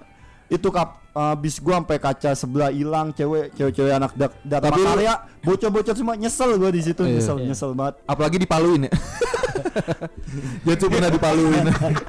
[0.49, 4.89] itu kap uh, bis gua sampai kaca sebelah hilang cewek cewek-cewek anak dak Tapi lu-
[4.89, 7.13] Karya bocor-bocor semua nyesel gua di situ Iya.
[7.15, 8.93] nyesel nyesel banget apalagi dipaluin ya
[10.65, 11.65] dia tuh pernah dipaluin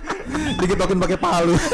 [0.61, 1.55] diketokin pakai palu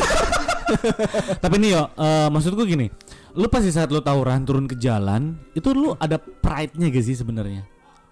[1.37, 2.89] Tapi nih yo, eh, maksud gini,
[3.31, 7.61] lu pasti saat lu tawuran turun ke jalan, itu lu ada pride-nya gak sih sebenarnya?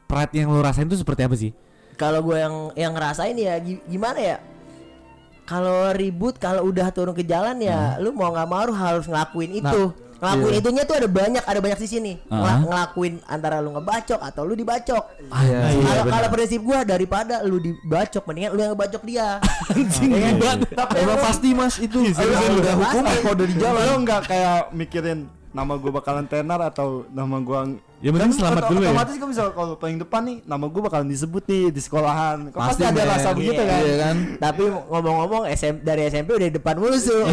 [0.05, 1.49] Pride yang lu rasain itu seperti apa sih?
[1.93, 4.37] kalau gue yang yang ngerasain ya gi- gimana ya
[5.43, 9.91] kalau ribut kalau udah turun ke jalan ya lu mau nggak mau harus ngelakuin itu.
[10.23, 10.59] Ngelakuin iya.
[10.63, 12.39] itunya tuh ada banyak ada banyak sisi nih Ah.
[12.39, 15.03] Ngela- ngelakuin antara lu ngebacok atau lu dibacok.
[15.19, 19.43] Iya, iya, kalau kalau prinsip gua daripada lu dibacok mendingan lu yang ngebacok dia.
[19.75, 21.99] Anjing Ya tapi emang pasti mas itu.
[21.99, 22.79] Lu udah pasti.
[22.79, 23.81] hukum kalau udah di jalan.
[23.83, 25.19] Lu nggak kayak mikirin
[25.51, 27.67] nama gua bakalan tenar atau nama gua
[28.03, 28.91] Yang penting selamat dulu ya.
[28.91, 32.51] Otomatis kan misal kalau paling depan nih nama gue bakalan disebut nih di sekolahan.
[32.51, 33.63] Kok pasti, Pasti, ada rasa begitu Iya.
[33.65, 33.79] kan.
[33.79, 34.15] Iya kan?
[34.37, 37.23] Tapi ngomong-ngomong SM dari SMP udah di depan musuh.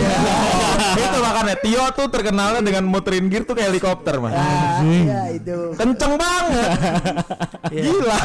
[1.01, 5.75] itu makanya Tio tuh terkenalnya dengan muterin gear tuh kayak helikopter mas Ah, iya itu.
[5.75, 6.79] kenceng banget
[7.75, 8.19] Gila.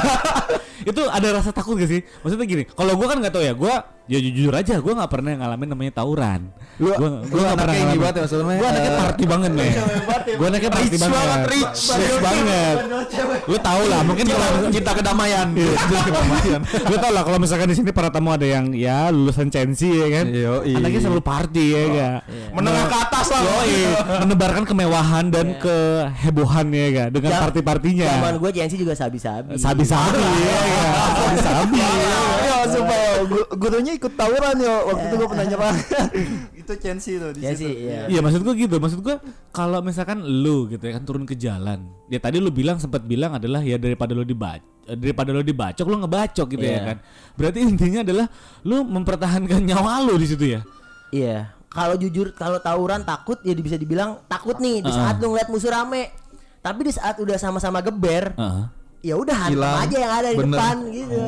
[0.93, 2.01] itu ada rasa takut gak sih?
[2.21, 3.73] Maksudnya gini, kalau gua kan nggak tahu ya, gua
[4.05, 6.41] ya jujur aja, gua nggak pernah ngalamin namanya tauran.
[6.77, 8.55] Lu gua lu anaknya ini banget ya maksudnya.
[8.59, 9.71] Gua anaknya eh, party banget nih.
[10.37, 11.39] Gua anaknya party banget.
[11.49, 11.81] rich.
[11.95, 12.77] Rich banget.
[13.45, 15.47] Lu tau lah, mungkin kalau cinta kedamaian.
[15.55, 16.59] Iya, cinta kedamaian.
[16.65, 20.07] Lu tau lah kalau misalkan di sini para tamu ada yang ya lulusan Censi ya
[20.21, 20.25] kan.
[20.29, 20.73] Yoi.
[20.77, 22.17] Anaknya selalu party ya enggak.
[22.53, 23.77] menengah ke atas lah Yoi,
[24.25, 28.07] menebarkan kemewahan dan kehebohan ya enggak dengan party-partinya.
[28.19, 29.57] Zaman gue JNC juga sabi-sabi.
[29.57, 30.59] Sabi-sabi ya.
[31.15, 32.44] Sabi-sabi.
[33.45, 34.75] Ya, gurunya ikut tawuran ya.
[34.83, 35.77] Waktu itu gue pernah nyerang.
[36.65, 37.77] itu Chelsea tuh di JNC, situ.
[37.79, 38.01] iya.
[38.09, 41.85] Iya maksud gua gitu Maksud gua Kalau misalkan lu gitu ya kan Turun ke jalan
[42.07, 46.01] Ya tadi lu bilang sempat bilang adalah Ya daripada lu dibacok Daripada lu dibacok Lu
[46.01, 46.81] ngebacok gitu ya Iya.
[46.83, 46.97] kan
[47.37, 48.25] Berarti intinya adalah
[48.61, 50.65] Lu mempertahankan nyawa lu di situ ya
[51.13, 51.53] Iya.
[51.69, 55.69] Kalau jujur kalau tawuran takut ya bisa dibilang takut nih di saat lu ngeliat musuh
[55.69, 56.07] rame.
[56.63, 58.63] Tapi di saat udah sama-sama geber, Heeh.
[59.05, 59.83] ya udah hantam Hilang.
[59.85, 60.49] aja yang ada di Bener.
[60.49, 61.19] depan gitu.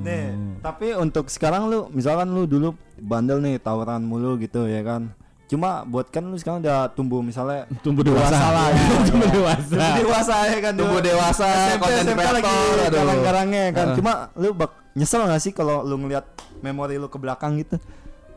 [0.00, 0.32] Nih,
[0.64, 5.12] tapi untuk sekarang lu misalkan lu dulu bandel nih tawuran mulu gitu ya kan.
[5.50, 8.82] Cuma buat kan lu sekarang udah tumbuh misalnya Tumbuh dewasa lah ya.
[9.10, 13.86] Tumbuh dewasa Tumbuh dewasa ya kan Tumbuh dewasa, SMP, konten SMP lagi garang-garangnya kan.
[13.90, 13.96] Heeh.
[13.98, 16.22] Cuma lu bak nyesel gak sih kalau lu ngeliat
[16.62, 17.82] memori lu ke belakang gitu?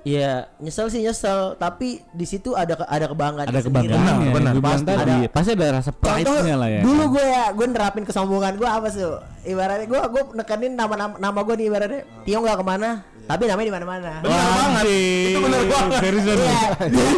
[0.03, 4.03] Iya, nyesel sih nyesel, tapi di situ ada ke- ada kebanggaan Ada kebanggaan.
[4.03, 5.31] Ya Benar, Gua bilang pasti tadi ada.
[5.31, 6.81] Pasti ada rasa pride-nya lah ya.
[6.83, 8.99] dulu gue ya gue nerapin kesombongan gue apa sih?
[9.45, 12.01] Ibaratnya gue gue nekenin nama nama, nama gue nih ibaratnya.
[12.21, 12.89] Tio nggak ke mana,
[13.23, 14.11] tapi namanya di mana-mana.
[14.19, 14.83] Bener banget.
[15.25, 15.99] Itu bener banget.
[16.01, 16.67] Seriusan Iya.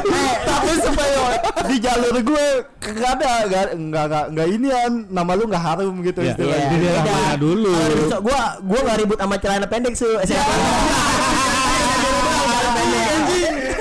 [0.45, 1.17] Tapi supaya
[1.65, 2.45] di jalur gue
[2.79, 6.67] gak ada gak nggak nggak nggak inian nama lu nggak harum gitu Ya, istilahnya.
[6.67, 7.13] di daerah beda.
[7.15, 7.73] mana dulu.
[8.21, 10.05] Gua gua nggak ribut sama celana pendek su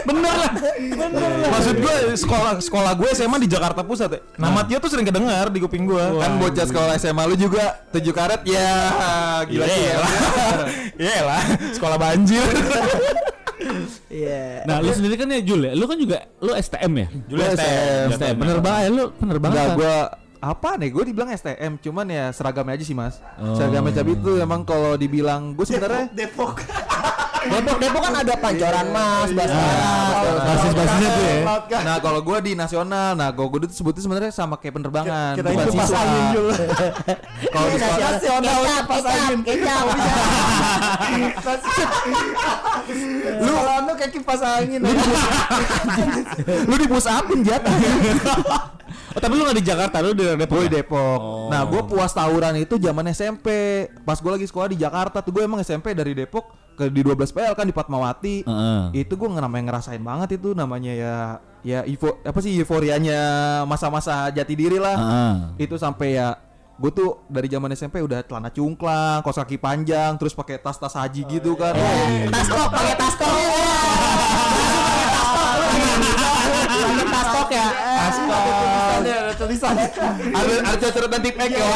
[0.04, 0.52] Bener lah.
[1.48, 4.20] Maksud gue sekolah sekolah gue SMA di Jakarta Pusat ya.
[4.36, 8.12] Nama Tio tuh sering kedengar di kuping gue Kan bocah sekolah SMA lu juga tujuh
[8.12, 8.70] karet ya
[9.48, 9.98] gila gila.
[10.00, 10.12] lah
[10.96, 12.44] Iya lah Sekolah banjir.
[14.12, 14.68] Iya.
[14.68, 15.72] Nah lu sendiri kan ya Jul ya?
[15.72, 17.06] Lu kan juga Lu STM ya?
[17.26, 18.90] Juli Gua STM STM Bener banget.
[18.92, 19.56] Lu bener banget.
[19.56, 19.96] Enggak gua
[20.44, 23.16] apa nih gue dibilang STM cuman ya seragamnya aja sih mas.
[23.40, 23.56] Oh.
[23.56, 29.30] seragamnya cabi itu emang kalau dibilang gue sebenarnya Depok Depok Depok kan ada pancoran mas,
[29.30, 29.88] Baskara.
[30.44, 31.78] Basis-basisnya tuh ya.
[31.84, 35.48] Nah kalau gue di nasional nah gue gue itu sebutnya sebenarnya sama kayak penerbangan kita
[35.52, 36.24] itu pas angin
[37.54, 39.38] kalau di nasional pas angin.
[39.44, 39.84] kecap.
[43.40, 44.80] lu kalau lu kayak kipas angin
[46.64, 47.62] lu di push upin jat.
[49.14, 50.70] Oh tapi lu gak di Jakarta Lu di Depok gue ya?
[50.70, 51.18] di Depok.
[51.22, 51.46] Oh.
[51.46, 53.46] nah gue puas tawuran itu zaman SMP
[54.02, 57.30] pas gue lagi sekolah di Jakarta tuh gue emang SMP dari Depok ke di 12
[57.30, 58.82] PL kan di Fatmawati Heeh.
[59.06, 61.14] itu gue namanya ngerasain banget itu namanya ya
[61.64, 63.18] ya eufo, apa sih euforianya
[63.64, 65.34] masa-masa jati diri lah Heeh.
[65.64, 66.36] itu sampai ya
[66.74, 71.22] gue tuh dari zaman SMP udah celana cungklang, kos kaki panjang, terus pakai tas-tas haji
[71.38, 71.70] gitu kan.
[72.34, 73.23] Tas kok, pakai tas kok.
[77.50, 78.94] Tas kok ya.
[78.94, 79.86] ada tulisannya
[80.30, 81.66] ada ada catatan tip ek ya.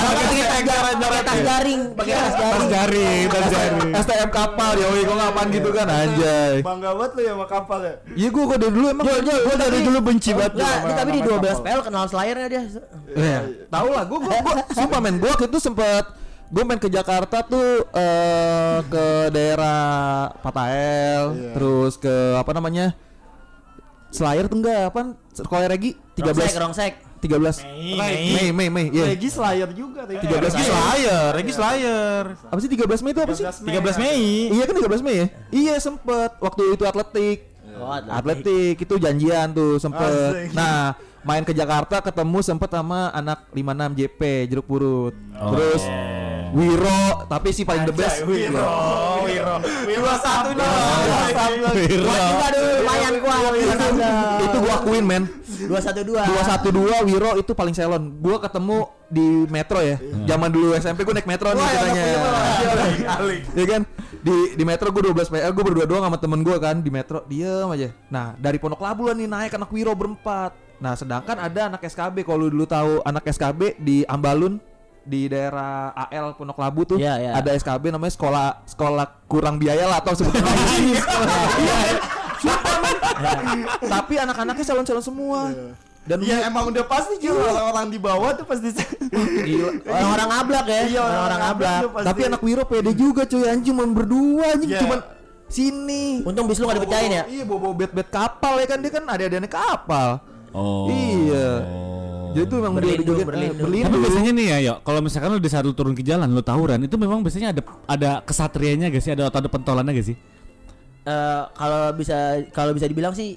[0.00, 2.68] Pakai tas garing, pakai tas garing, pakai tas garing.
[2.70, 6.54] Garing Tas garing STM kapal ya, woi, kok ngapain gitu kan anjay.
[6.62, 9.78] bangga banget lu ya sama kapal ya Iya gue gue dari dulu emang gue dari
[9.82, 10.52] dulu benci banget
[10.94, 11.64] tapi di sama 12 kapal.
[11.64, 12.62] PL kenal Slayernya dia.
[13.10, 14.04] Iya, tahu lah.
[14.06, 14.36] Gue gue
[14.72, 16.04] sumpah men, gue waktu itu sempet
[16.50, 19.80] gue main ke Jakarta tuh eh ke daerah
[20.42, 22.90] Patael, terus ke apa namanya
[24.10, 26.92] Slayer tuh enggak apa sekolah Regi 13 Rongsek, rongsek.
[27.20, 27.62] 13
[28.00, 29.12] Mei Mei Mei iya.
[29.12, 30.24] Regi Slayer juga Regi.
[30.24, 32.24] 13 Regi Slayer Regi Slayer.
[32.48, 33.44] Apa sih 13 Mei itu apa sih?
[33.44, 34.22] 13 Mei.
[34.56, 35.26] Iya kan 13 Mei ya?
[35.52, 36.30] Iya sempet.
[36.40, 37.38] Waktu itu atletik.
[37.76, 38.76] Oh, atletik.
[38.80, 40.50] Itu janjian tuh sempet.
[40.56, 45.14] Nah main ke Jakarta ketemu sempet sama anak 56 JP jeruk purut.
[45.36, 45.82] Terus
[46.50, 48.58] Wiro tapi sih paling the best Wiro
[49.26, 49.54] Wiro.
[49.86, 50.12] Wiro.
[50.18, 50.66] Satu dong.
[52.02, 53.36] Gua juga dulu lumayan gua.
[54.42, 55.24] itu gua akuin men.
[55.60, 56.08] 212.
[56.08, 58.18] 212 Wiro itu paling selon.
[58.18, 59.96] Gua ketemu di metro ya.
[60.26, 62.04] Zaman dulu SMP gua naik metro nih ceritanya.
[63.54, 63.82] ya kan?
[64.20, 67.24] Di di metro gue 12 PL gue berdua doang sama temen gue kan di metro.
[67.24, 67.88] Diem aja.
[68.12, 70.52] Nah dari Pondok Labu lah nih naik anak Wiro berempat.
[70.76, 74.60] Nah sedangkan ada anak SKB kalau lu dulu tahu anak SKB di Ambalun
[75.02, 77.30] di daerah AL Pondok Labu tuh Iya, iya.
[77.32, 80.44] ada SKB namanya sekolah sekolah kurang biaya lah atau sebutnya
[80.76, 81.00] Iya,
[83.82, 85.40] tapi anak-anaknya calon-calon semua
[86.00, 88.72] Dan Iya emang udah pasti juga orang-orang di bawah tuh pasti
[89.84, 90.80] Orang-orang ablak ya.
[90.88, 91.80] Iya, orang-orang ablak.
[92.02, 94.80] tapi anak Wiro pede juga cuy anjing cuma berdua anjing Iya.
[94.80, 94.98] cuman
[95.50, 96.22] sini.
[96.22, 97.22] Untung bis lu gak dipecahin ya.
[97.26, 100.22] Iya bawa bed-bed kapal ya kan dia kan ada adanya kapal.
[100.50, 100.86] Oh.
[100.88, 101.48] Iya.
[102.30, 103.64] Jadi itu memang dia Berlindung, juga- berlindung.
[103.66, 103.90] berlindung.
[103.90, 106.42] Tapi biasanya nih ya, yuk, kalau misalkan lu di saat lu turun ke jalan, lu
[106.42, 109.10] tawuran, itu memang biasanya ada ada kesatrianya gak sih?
[109.10, 110.16] Ada atau ada pentolannya gak sih?
[111.00, 112.16] Eh, kalau bisa
[112.52, 113.34] kalau bisa dibilang sih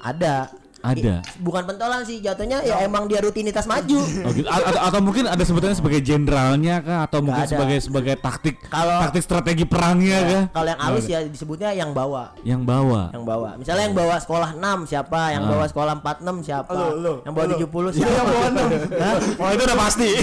[0.00, 0.50] ada.
[0.84, 1.24] Ada.
[1.24, 4.04] I- bukan pentolan sih jatuhnya ya emang dia rutinitas maju.
[4.20, 4.44] Oh, gitu.
[4.44, 7.48] A- atau, atau mungkin ada sebetulnya sebagai jenderalnya kah atau mungkin ada.
[7.48, 10.44] sebagai sebagai taktik Kalau- taktik strategi perangnya kah?
[10.52, 12.36] Kalau yang halus ya disebutnya yang bawa.
[12.44, 13.08] Yang bawa.
[13.10, 13.48] Yang bawa.
[13.56, 17.46] Misalnya yang bawa sekolah 6 siapa, yang bawa sekolah 46 siapa, Lu, lu, yang bawa
[17.48, 17.56] lu.
[17.56, 18.12] 70 Iya, siapa.
[18.12, 18.68] yang bawa enam.
[19.00, 19.16] Hah?
[19.40, 20.08] Oh itu udah pasti.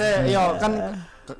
[0.00, 0.72] Eh, yo kan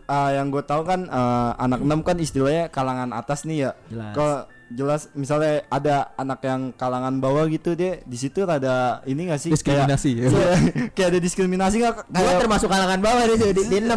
[0.05, 3.71] ah, yang gue tahu kan eh, anak enam kan istilahnya kalangan atas nih ya.
[3.89, 4.13] Jelas.
[4.13, 4.37] Kalau
[4.71, 9.51] jelas misalnya ada anak yang kalangan bawah gitu dia di situ ada ini gak sih
[9.51, 10.31] Diskriminasi, ya.
[10.31, 10.53] kayak, Iya,
[10.95, 13.91] kayak ada diskriminasi nggak Gua kayak termasuk kalangan bawah di, di, di 6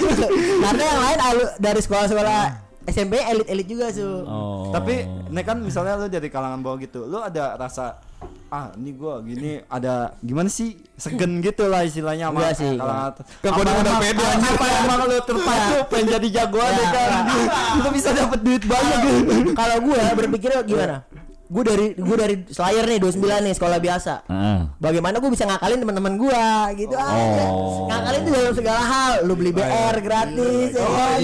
[0.64, 2.38] Karena yang lain alu, dari sekolah-sekolah
[2.84, 4.04] SMP elit-elit juga su.
[4.04, 4.68] Oh.
[4.68, 7.96] tapi ini kan misalnya lu dari kalangan bawah gitu lu ada rasa
[8.46, 10.78] ah ini gua gini ada gimana sih?
[10.94, 14.52] Segen gitu lah istilahnya sama Enggak sih, Kan gua Apa udah pede, apa- anjir.
[14.52, 17.10] apa emang lu terpacu pengen jadi jagoan Ya, ya kan?
[17.76, 18.98] Lu bisa dapet duit banyak.
[19.02, 20.96] Gitu Kalau gue berpikir gimana?
[21.44, 24.14] Gue dari gue dari Slayer nih 29 nih sekolah biasa.
[24.26, 24.58] Heeh.
[24.80, 26.44] Bagaimana gue bisa ngakalin teman-teman gue
[26.80, 27.44] gitu aja.
[27.52, 27.84] Oh.
[27.92, 29.12] Ngakalin itu dalam segala hal.
[29.28, 31.18] Lu beli BR gratis, ya kan?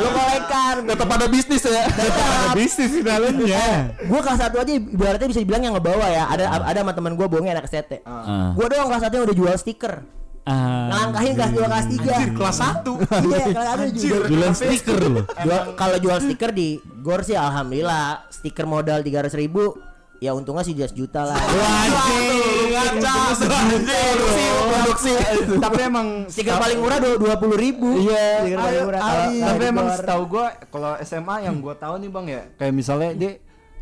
[0.00, 0.74] Lu kolekan.
[0.88, 1.84] Tetap ada bisnis ya.
[1.92, 2.56] Tetap.
[2.56, 3.92] bisnis di dalamnya.
[4.00, 6.24] Gue kelas satu aja ibaratnya bisa dibilang yang ngebawa ya.
[6.32, 8.00] Ada ada sama teman gue bohongnya anak STT.
[8.08, 8.56] Ah.
[8.56, 10.21] Gue doang kelas satu yang udah jual stiker.
[10.42, 10.90] Ah.
[10.90, 12.82] Ngelangkahin kelas 2 kelas 3 Kelas 1
[13.24, 14.26] Iya kelas satu juga.
[14.26, 15.24] Jualan stiker loh.
[15.38, 18.26] Jual- Kalau jual stiker di Gor sih alhamdulillah.
[18.28, 19.78] Stiker modal 300 ribu
[20.18, 21.34] Ya untungnya sih 11 juta lah
[24.64, 25.10] produksi
[25.58, 27.98] tapi emang Stiker paling murah dua puluh ribu.
[27.98, 29.00] Iya, Stiker paling ayo, murah.
[29.28, 33.32] tapi emang setahu gua kalau SMA yang gua tahu nih bang ya, kayak misalnya dia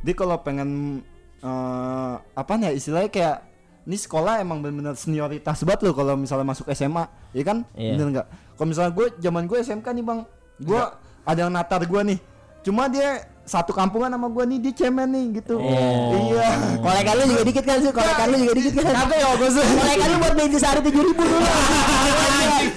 [0.01, 1.01] dia kalau pengen
[1.41, 3.37] eh apa nih ya istilahnya kayak
[3.87, 7.65] ini sekolah emang benar-benar senioritas banget loh kalau misalnya masuk SMA, ya kan?
[7.79, 7.97] Iya.
[7.97, 8.27] Bener nggak?
[8.59, 10.21] Kalau misalnya gue zaman gue SMK nih bang,
[10.61, 10.83] gue
[11.25, 12.19] ada yang natar gue nih,
[12.67, 15.59] cuma dia satu kampungan sama gue nih dia cemen nih gitu.
[15.59, 16.79] Iya.
[16.79, 20.07] Kolekan lu juga dikit kan sih Kolekan lu juga dikit kan Kagak ya gue Kolekan
[20.07, 21.41] lu buat beli sehari 7 ribu dulu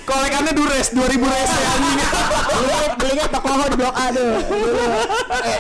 [0.03, 1.99] Kolekannya dures 2000 res ya anjing.
[2.53, 4.31] Belinya, belinya Tokoho di Blok A tuh.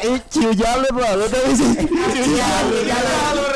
[0.03, 1.71] Eh, ciu jalur lah, lo tau sih.
[1.83, 3.51] Ciu jalur jalur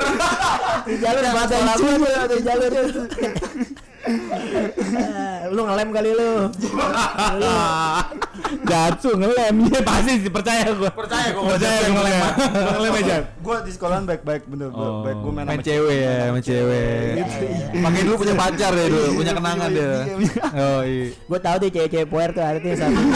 [0.87, 1.93] Ciu jalur yang bahasa gue
[2.31, 2.71] Ciu jalur
[5.47, 6.31] Lu ngelem kali lu
[7.37, 7.51] Lu
[8.63, 10.91] Gatsu ngelem ya pasti sih percaya gua.
[10.91, 12.19] Percaya gua Percaya gua ngelem.
[12.37, 13.17] Gua ngelem aja.
[13.39, 15.01] Gue di sekolahan baik-baik bener, Oh.
[15.01, 17.23] baik gue main sama cewek ya, main cewek.
[17.79, 19.91] Pakai dulu punya pacar ya dulu, punya kenangan dia.
[20.51, 21.07] Oh iya.
[21.15, 22.99] Gue tau tuh cewek-cewek puer tuh yang satu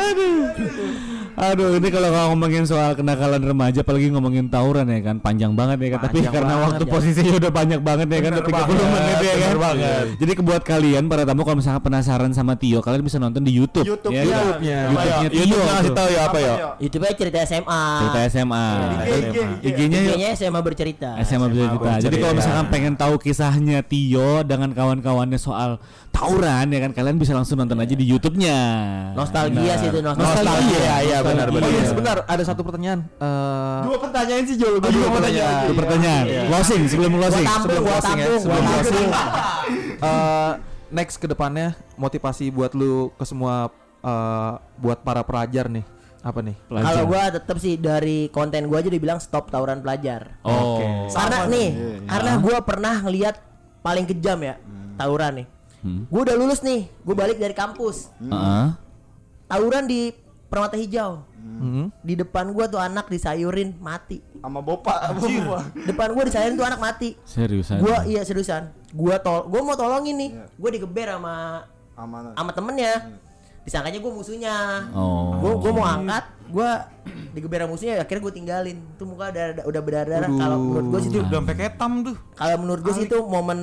[0.00, 0.48] Aduh,
[1.80, 6.00] ini kalau ngomongin soal kenakalan remaja apalagi ngomongin tawuran ya kan panjang banget ya kan.
[6.10, 6.90] Tapi Panjang karena banget, waktu ya.
[6.90, 9.54] posisinya udah banyak banget ya kan udah 30 menit ya kan.
[9.60, 10.04] banget.
[10.20, 13.86] Jadi kebuat kalian para tamu kalau misalnya penasaran sama Tio, kalian bisa nonton di YouTube.
[13.86, 14.30] YouTube, ya, kan?
[14.30, 14.78] YouTube-nya.
[14.90, 15.40] YouTube-nya Tio.
[15.40, 16.54] YouTube ngasih tahu ya apa ya?
[16.80, 18.66] Youtube-nya cerita SMA Cerita SMA.
[19.10, 21.90] IG, IG-nya SMA bercerita SMA bisa cerita.
[22.02, 27.32] Jadi kalau misalkan pengen tahu kisahnya Tio dengan kawan-kawannya soal tawuran ya kan kalian bisa
[27.32, 28.58] langsung nonton aja di YouTube-nya.
[29.14, 31.70] Nostalgia sih itu nostalgia Nostalgia, iya, benar, Oh benar.
[31.70, 33.06] iya sebentar, ada satu pertanyaan.
[33.16, 35.62] Eh Dua pertanyaan sih Jol, Oh, dua mau nanya pertanyaan.
[35.62, 36.24] Itu pertanyaan.
[36.46, 37.46] Closing sebelum Gua closing.
[37.46, 39.08] sebelum closing ya, sebelum tampung
[40.00, 40.52] eh,
[40.90, 43.70] next ke depannya motivasi buat lu ke semua
[44.00, 45.86] eh, buat para pelajar nih.
[46.20, 46.52] Apa nih?
[46.68, 51.08] Kalau gua tetap sih dari konten gua aja dibilang stop tawuran pelajar Oh.
[51.08, 52.04] Karena nih, Iya, iya.
[52.04, 53.40] karena gua pernah ngelihat
[53.80, 54.60] paling kejam ya
[54.94, 55.46] tawuran nih
[55.80, 56.04] Hmm.
[56.12, 58.12] Gua udah lulus nih, gua balik dari kampus.
[58.20, 58.66] Heeh.
[59.48, 60.12] Tawuran di
[60.50, 61.24] Permata Hijau.
[61.40, 61.88] Hmm.
[62.04, 64.20] Di depan gua tuh anak disayurin mati.
[64.40, 65.62] Sama bopak, bopak.
[65.88, 67.16] Depan gua disayurin tuh anak mati.
[67.24, 67.80] Seriusan.
[67.80, 68.72] Gua iya seriusan.
[68.92, 70.30] Gua tol gua mau tolongin nih.
[70.60, 71.64] Gua digeber sama
[72.36, 73.20] sama temennya
[73.60, 74.54] disangkanya gue musuhnya
[74.90, 75.36] Oh.
[75.36, 76.70] gue gue mau angkat gue
[77.34, 81.10] digeber sama musuhnya akhirnya gue tinggalin tuh muka udah udah berdarah kalau menurut gue sih
[81.10, 82.16] itu Udah sampai ketam tuh.
[82.32, 83.58] kalau menurut gue sih itu momen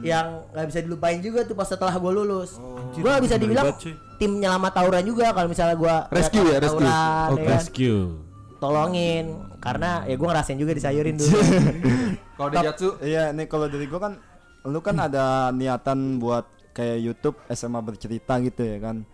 [0.00, 2.56] yang nggak bisa dilupain juga tuh pas setelah gue lulus
[2.92, 3.74] gue bisa dibilang
[4.16, 6.88] tim nyelamat tawuran juga kalau misalnya gue Rescue ya, rescue.
[7.30, 7.44] Oke.
[7.44, 8.02] Rescue.
[8.56, 9.24] tolongin
[9.56, 11.36] karena ya gue ngerasain juga disayurin dulu
[12.38, 14.12] Kalau di Jatsu Iya, nih kalau dari gua kan
[14.62, 19.04] lu kan ada niatan buat kayak YouTube SMA bercerita gitu ya kan.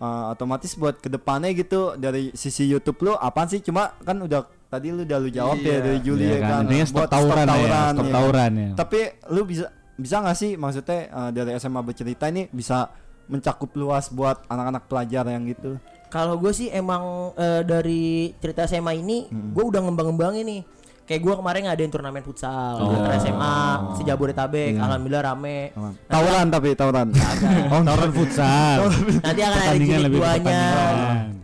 [0.00, 3.60] Eh, otomatis buat ke depannya gitu dari sisi YouTube lu apaan sih?
[3.60, 6.86] Cuma kan udah tadi lu udah lu jawab ya dari Juli Iya ya kan, kan.
[6.94, 8.70] Buat tawuran ya, stop ya tawuran ya.
[8.78, 9.00] tapi
[9.34, 9.66] lu bisa
[10.00, 12.88] bisa nggak sih maksudnya eh, dari SMA bercerita ini bisa
[13.30, 15.78] mencakup luas buat anak-anak pelajar yang gitu?
[16.10, 20.62] Kalau gue sih emang eh, dari cerita SMA ini, gue udah ngembang-ngembangin nih.
[21.10, 22.94] Kayak gue kemarin ngadain turnamen futsal Oh.
[22.94, 23.58] antar SMA
[23.98, 25.74] se Jabodetabek, alhamdulillah rame.
[26.06, 27.10] tawuran tapi tawuran
[27.74, 28.86] Oh, tawuran futsal.
[29.18, 30.62] Nanti akan ada jilid duanya.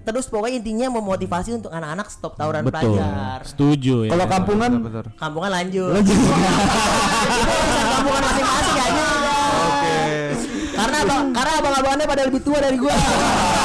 [0.06, 2.94] Terus pokoknya intinya memotivasi untuk anak-anak stop tawuran Betul.
[2.94, 3.42] pelajar.
[3.42, 4.10] Setuju ya.
[4.14, 4.70] kalau kampungan
[5.18, 5.98] Kampungan lanjut.
[5.98, 9.06] Urusan kampungan masing-masing aja.
[9.66, 9.98] Oke.
[10.76, 12.94] Karena abang, karena abang-abangannya pada lebih tua dari gua.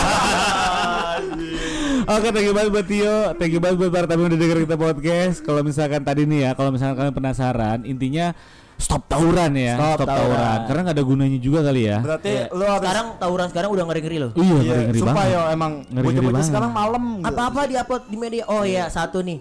[2.04, 3.18] Oke, thank you banget buat Tio.
[3.36, 5.38] Thank you banget buat para tamu udah denger kita podcast.
[5.40, 8.34] Kalau misalkan tadi nih ya, kalau misalkan kalian penasaran, intinya
[8.76, 9.78] stop tawuran ya.
[9.78, 10.10] Stop tawuran.
[10.10, 10.60] tawuran.
[10.66, 11.98] Karena nggak ada gunanya juga kali ya.
[12.00, 12.46] berarti Iya.
[12.50, 14.32] lu harus sekarang tawuran sekarang udah ngeri-ngeri loh.
[14.34, 15.32] Iya, Iya, ngeri-ngeri sumpah banget.
[15.32, 16.50] ya emang Ngeri-ngeri bocah-bocah banget.
[16.50, 17.28] sekarang malam gitu.
[17.28, 18.44] Apa-apa diupload di media.
[18.48, 19.38] Oh ya, satu nih.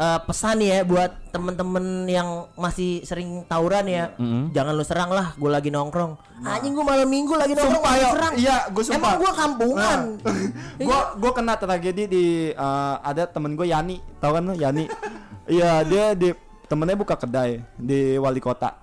[0.00, 4.16] Eh, pesan ya buat temen-temen yang masih sering tawuran ya,
[4.48, 5.36] jangan lu serang lah.
[5.36, 6.16] Gue lagi nongkrong.
[6.40, 8.32] Anjing gue malam minggu lagi nongkrong Sumpah, serang.
[8.40, 8.96] Iya, gua sumpah.
[8.96, 9.98] Emang gue kampungan.
[10.88, 12.24] gua gua kena tragedi di
[12.56, 14.88] eh, ada temen gue Yani tahu kan lu Yani
[15.60, 16.32] iya dia di
[16.64, 18.80] temennya buka kedai di wali kota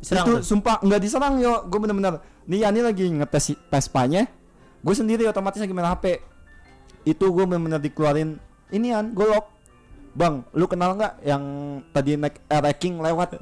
[0.00, 0.56] Serang itu tuh?
[0.56, 4.24] sumpah nggak diserang yo gue bener-bener nih Yani lagi ngetes Vespanya
[4.80, 6.16] gue sendiri otomatis lagi main HP
[7.04, 8.40] itu gue bener-bener dikeluarin
[8.70, 9.55] ini an gue lock
[10.16, 11.42] bang lu kenal nggak yang
[11.92, 13.36] tadi naik eh, ranking lewat?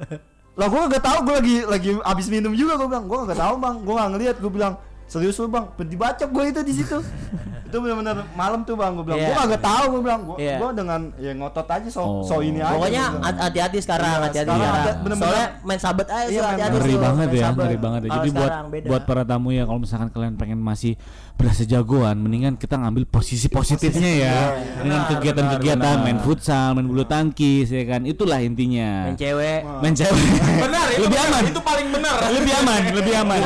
[0.55, 3.55] Lah gue gak tahu gue lagi lagi abis minum juga gue bilang gue gak tahu
[3.59, 3.75] bang.
[3.83, 4.73] Gue gak ngeliat gue bilang
[5.05, 6.97] serius lu bang dibacok gue itu di situ
[7.67, 9.27] itu benar-benar malam tuh bang gue bilang Iya.
[9.27, 10.57] gue gak tahu gue bilang gue Iya.
[10.57, 12.21] gue dengan ya ngotot aja so Oh.
[12.21, 14.85] so ini aja Pokoknya hati- hati-hati sekarang, Iya, hati-hati sekarang sekarang.
[14.85, 15.25] hati- bener-bener.
[15.25, 17.61] Soalnya main sabet aja Iya, hati-hati ngeri so, banget ya, sabet.
[17.61, 18.09] ngeri banget ya.
[18.11, 18.87] Jadi buat beda.
[18.87, 20.93] buat para tamu ya kalau misalkan kalian pengen masih
[21.35, 24.37] berasa jagoan, mendingan kita ngambil posisi positifnya ya.
[24.79, 28.01] Dengan kegiatan-kegiatan main futsal, main bulu tangkis ya kan.
[28.03, 29.05] Itulah intinya.
[29.05, 29.61] main cewek.
[29.81, 30.25] Main cewek.
[30.61, 31.41] Benar itu lebih aman.
[31.45, 32.15] Itu paling benar.
[32.31, 33.39] lebih aman, lebih aman.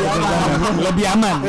[0.79, 1.48] lebih aman ya.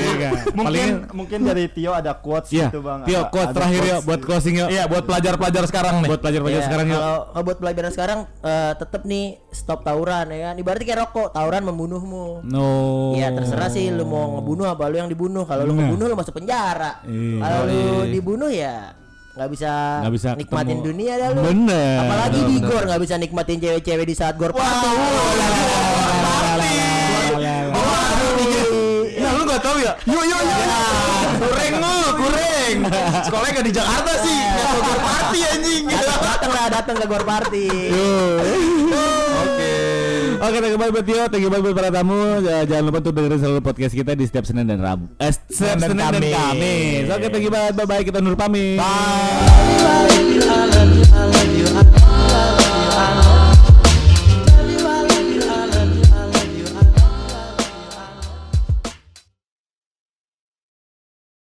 [0.53, 3.89] Mungkin mungkin dari Tio ada quotes Iya, gitu bang Tio, Ada- quote ada terakhir ya
[3.91, 4.69] quotes buat closing yuk.
[4.69, 6.09] Iya, buat pelajar-pelajar sekarang nih.
[6.09, 7.01] Buat pelajar-pelajar Iya, sekarang yuk.
[7.01, 10.55] Kalau buat pelajaran sekarang eh, tetap nih stop tawuran ya kan.
[10.57, 12.27] Ibaratnya kayak rokok, tawuran membunuhmu.
[12.43, 12.69] No.
[13.13, 15.45] Iya terserah sih lu mau ngebunuh apa lu yang dibunuh.
[15.45, 15.79] Kalau lu Nah.
[15.83, 17.01] ngebunuh lu masuk penjara.
[17.03, 17.39] Iya.
[17.39, 18.95] Kalau lu dibunuh ya
[19.31, 20.87] nggak bisa, Nggak bisa nikmatin ketemu.
[20.91, 21.41] dunia dah lu.
[21.45, 21.97] Bener.
[22.03, 24.91] Apalagi di gor nggak bisa nikmatin cewek-cewek di saat gor party.
[29.51, 29.93] Nah, lu gak tahu ya?
[30.07, 30.59] Yuk, yuk, yuk.
[31.43, 32.77] Kureng lu, kureng.
[33.27, 34.39] Sekolahnya gak di Jakarta sih.
[34.47, 35.85] Gak Bogor party anjing.
[35.91, 37.67] Datang lah datang ke gor party.
[39.35, 39.73] Oke.
[40.41, 42.21] Oke, thank you banget buat Tio, thank you banget buat para tamu.
[42.41, 45.11] Ja- Jangan lupa untuk dengerin selalu podcast kita di setiap Senin dan Rabu.
[45.19, 47.05] Eh, setiap Dan Senin dan Kamis.
[47.11, 47.73] Oke, thank you banget.
[47.75, 48.03] Bye bye.
[48.07, 48.79] Kita Nur pamit.
[48.79, 49.51] Bye.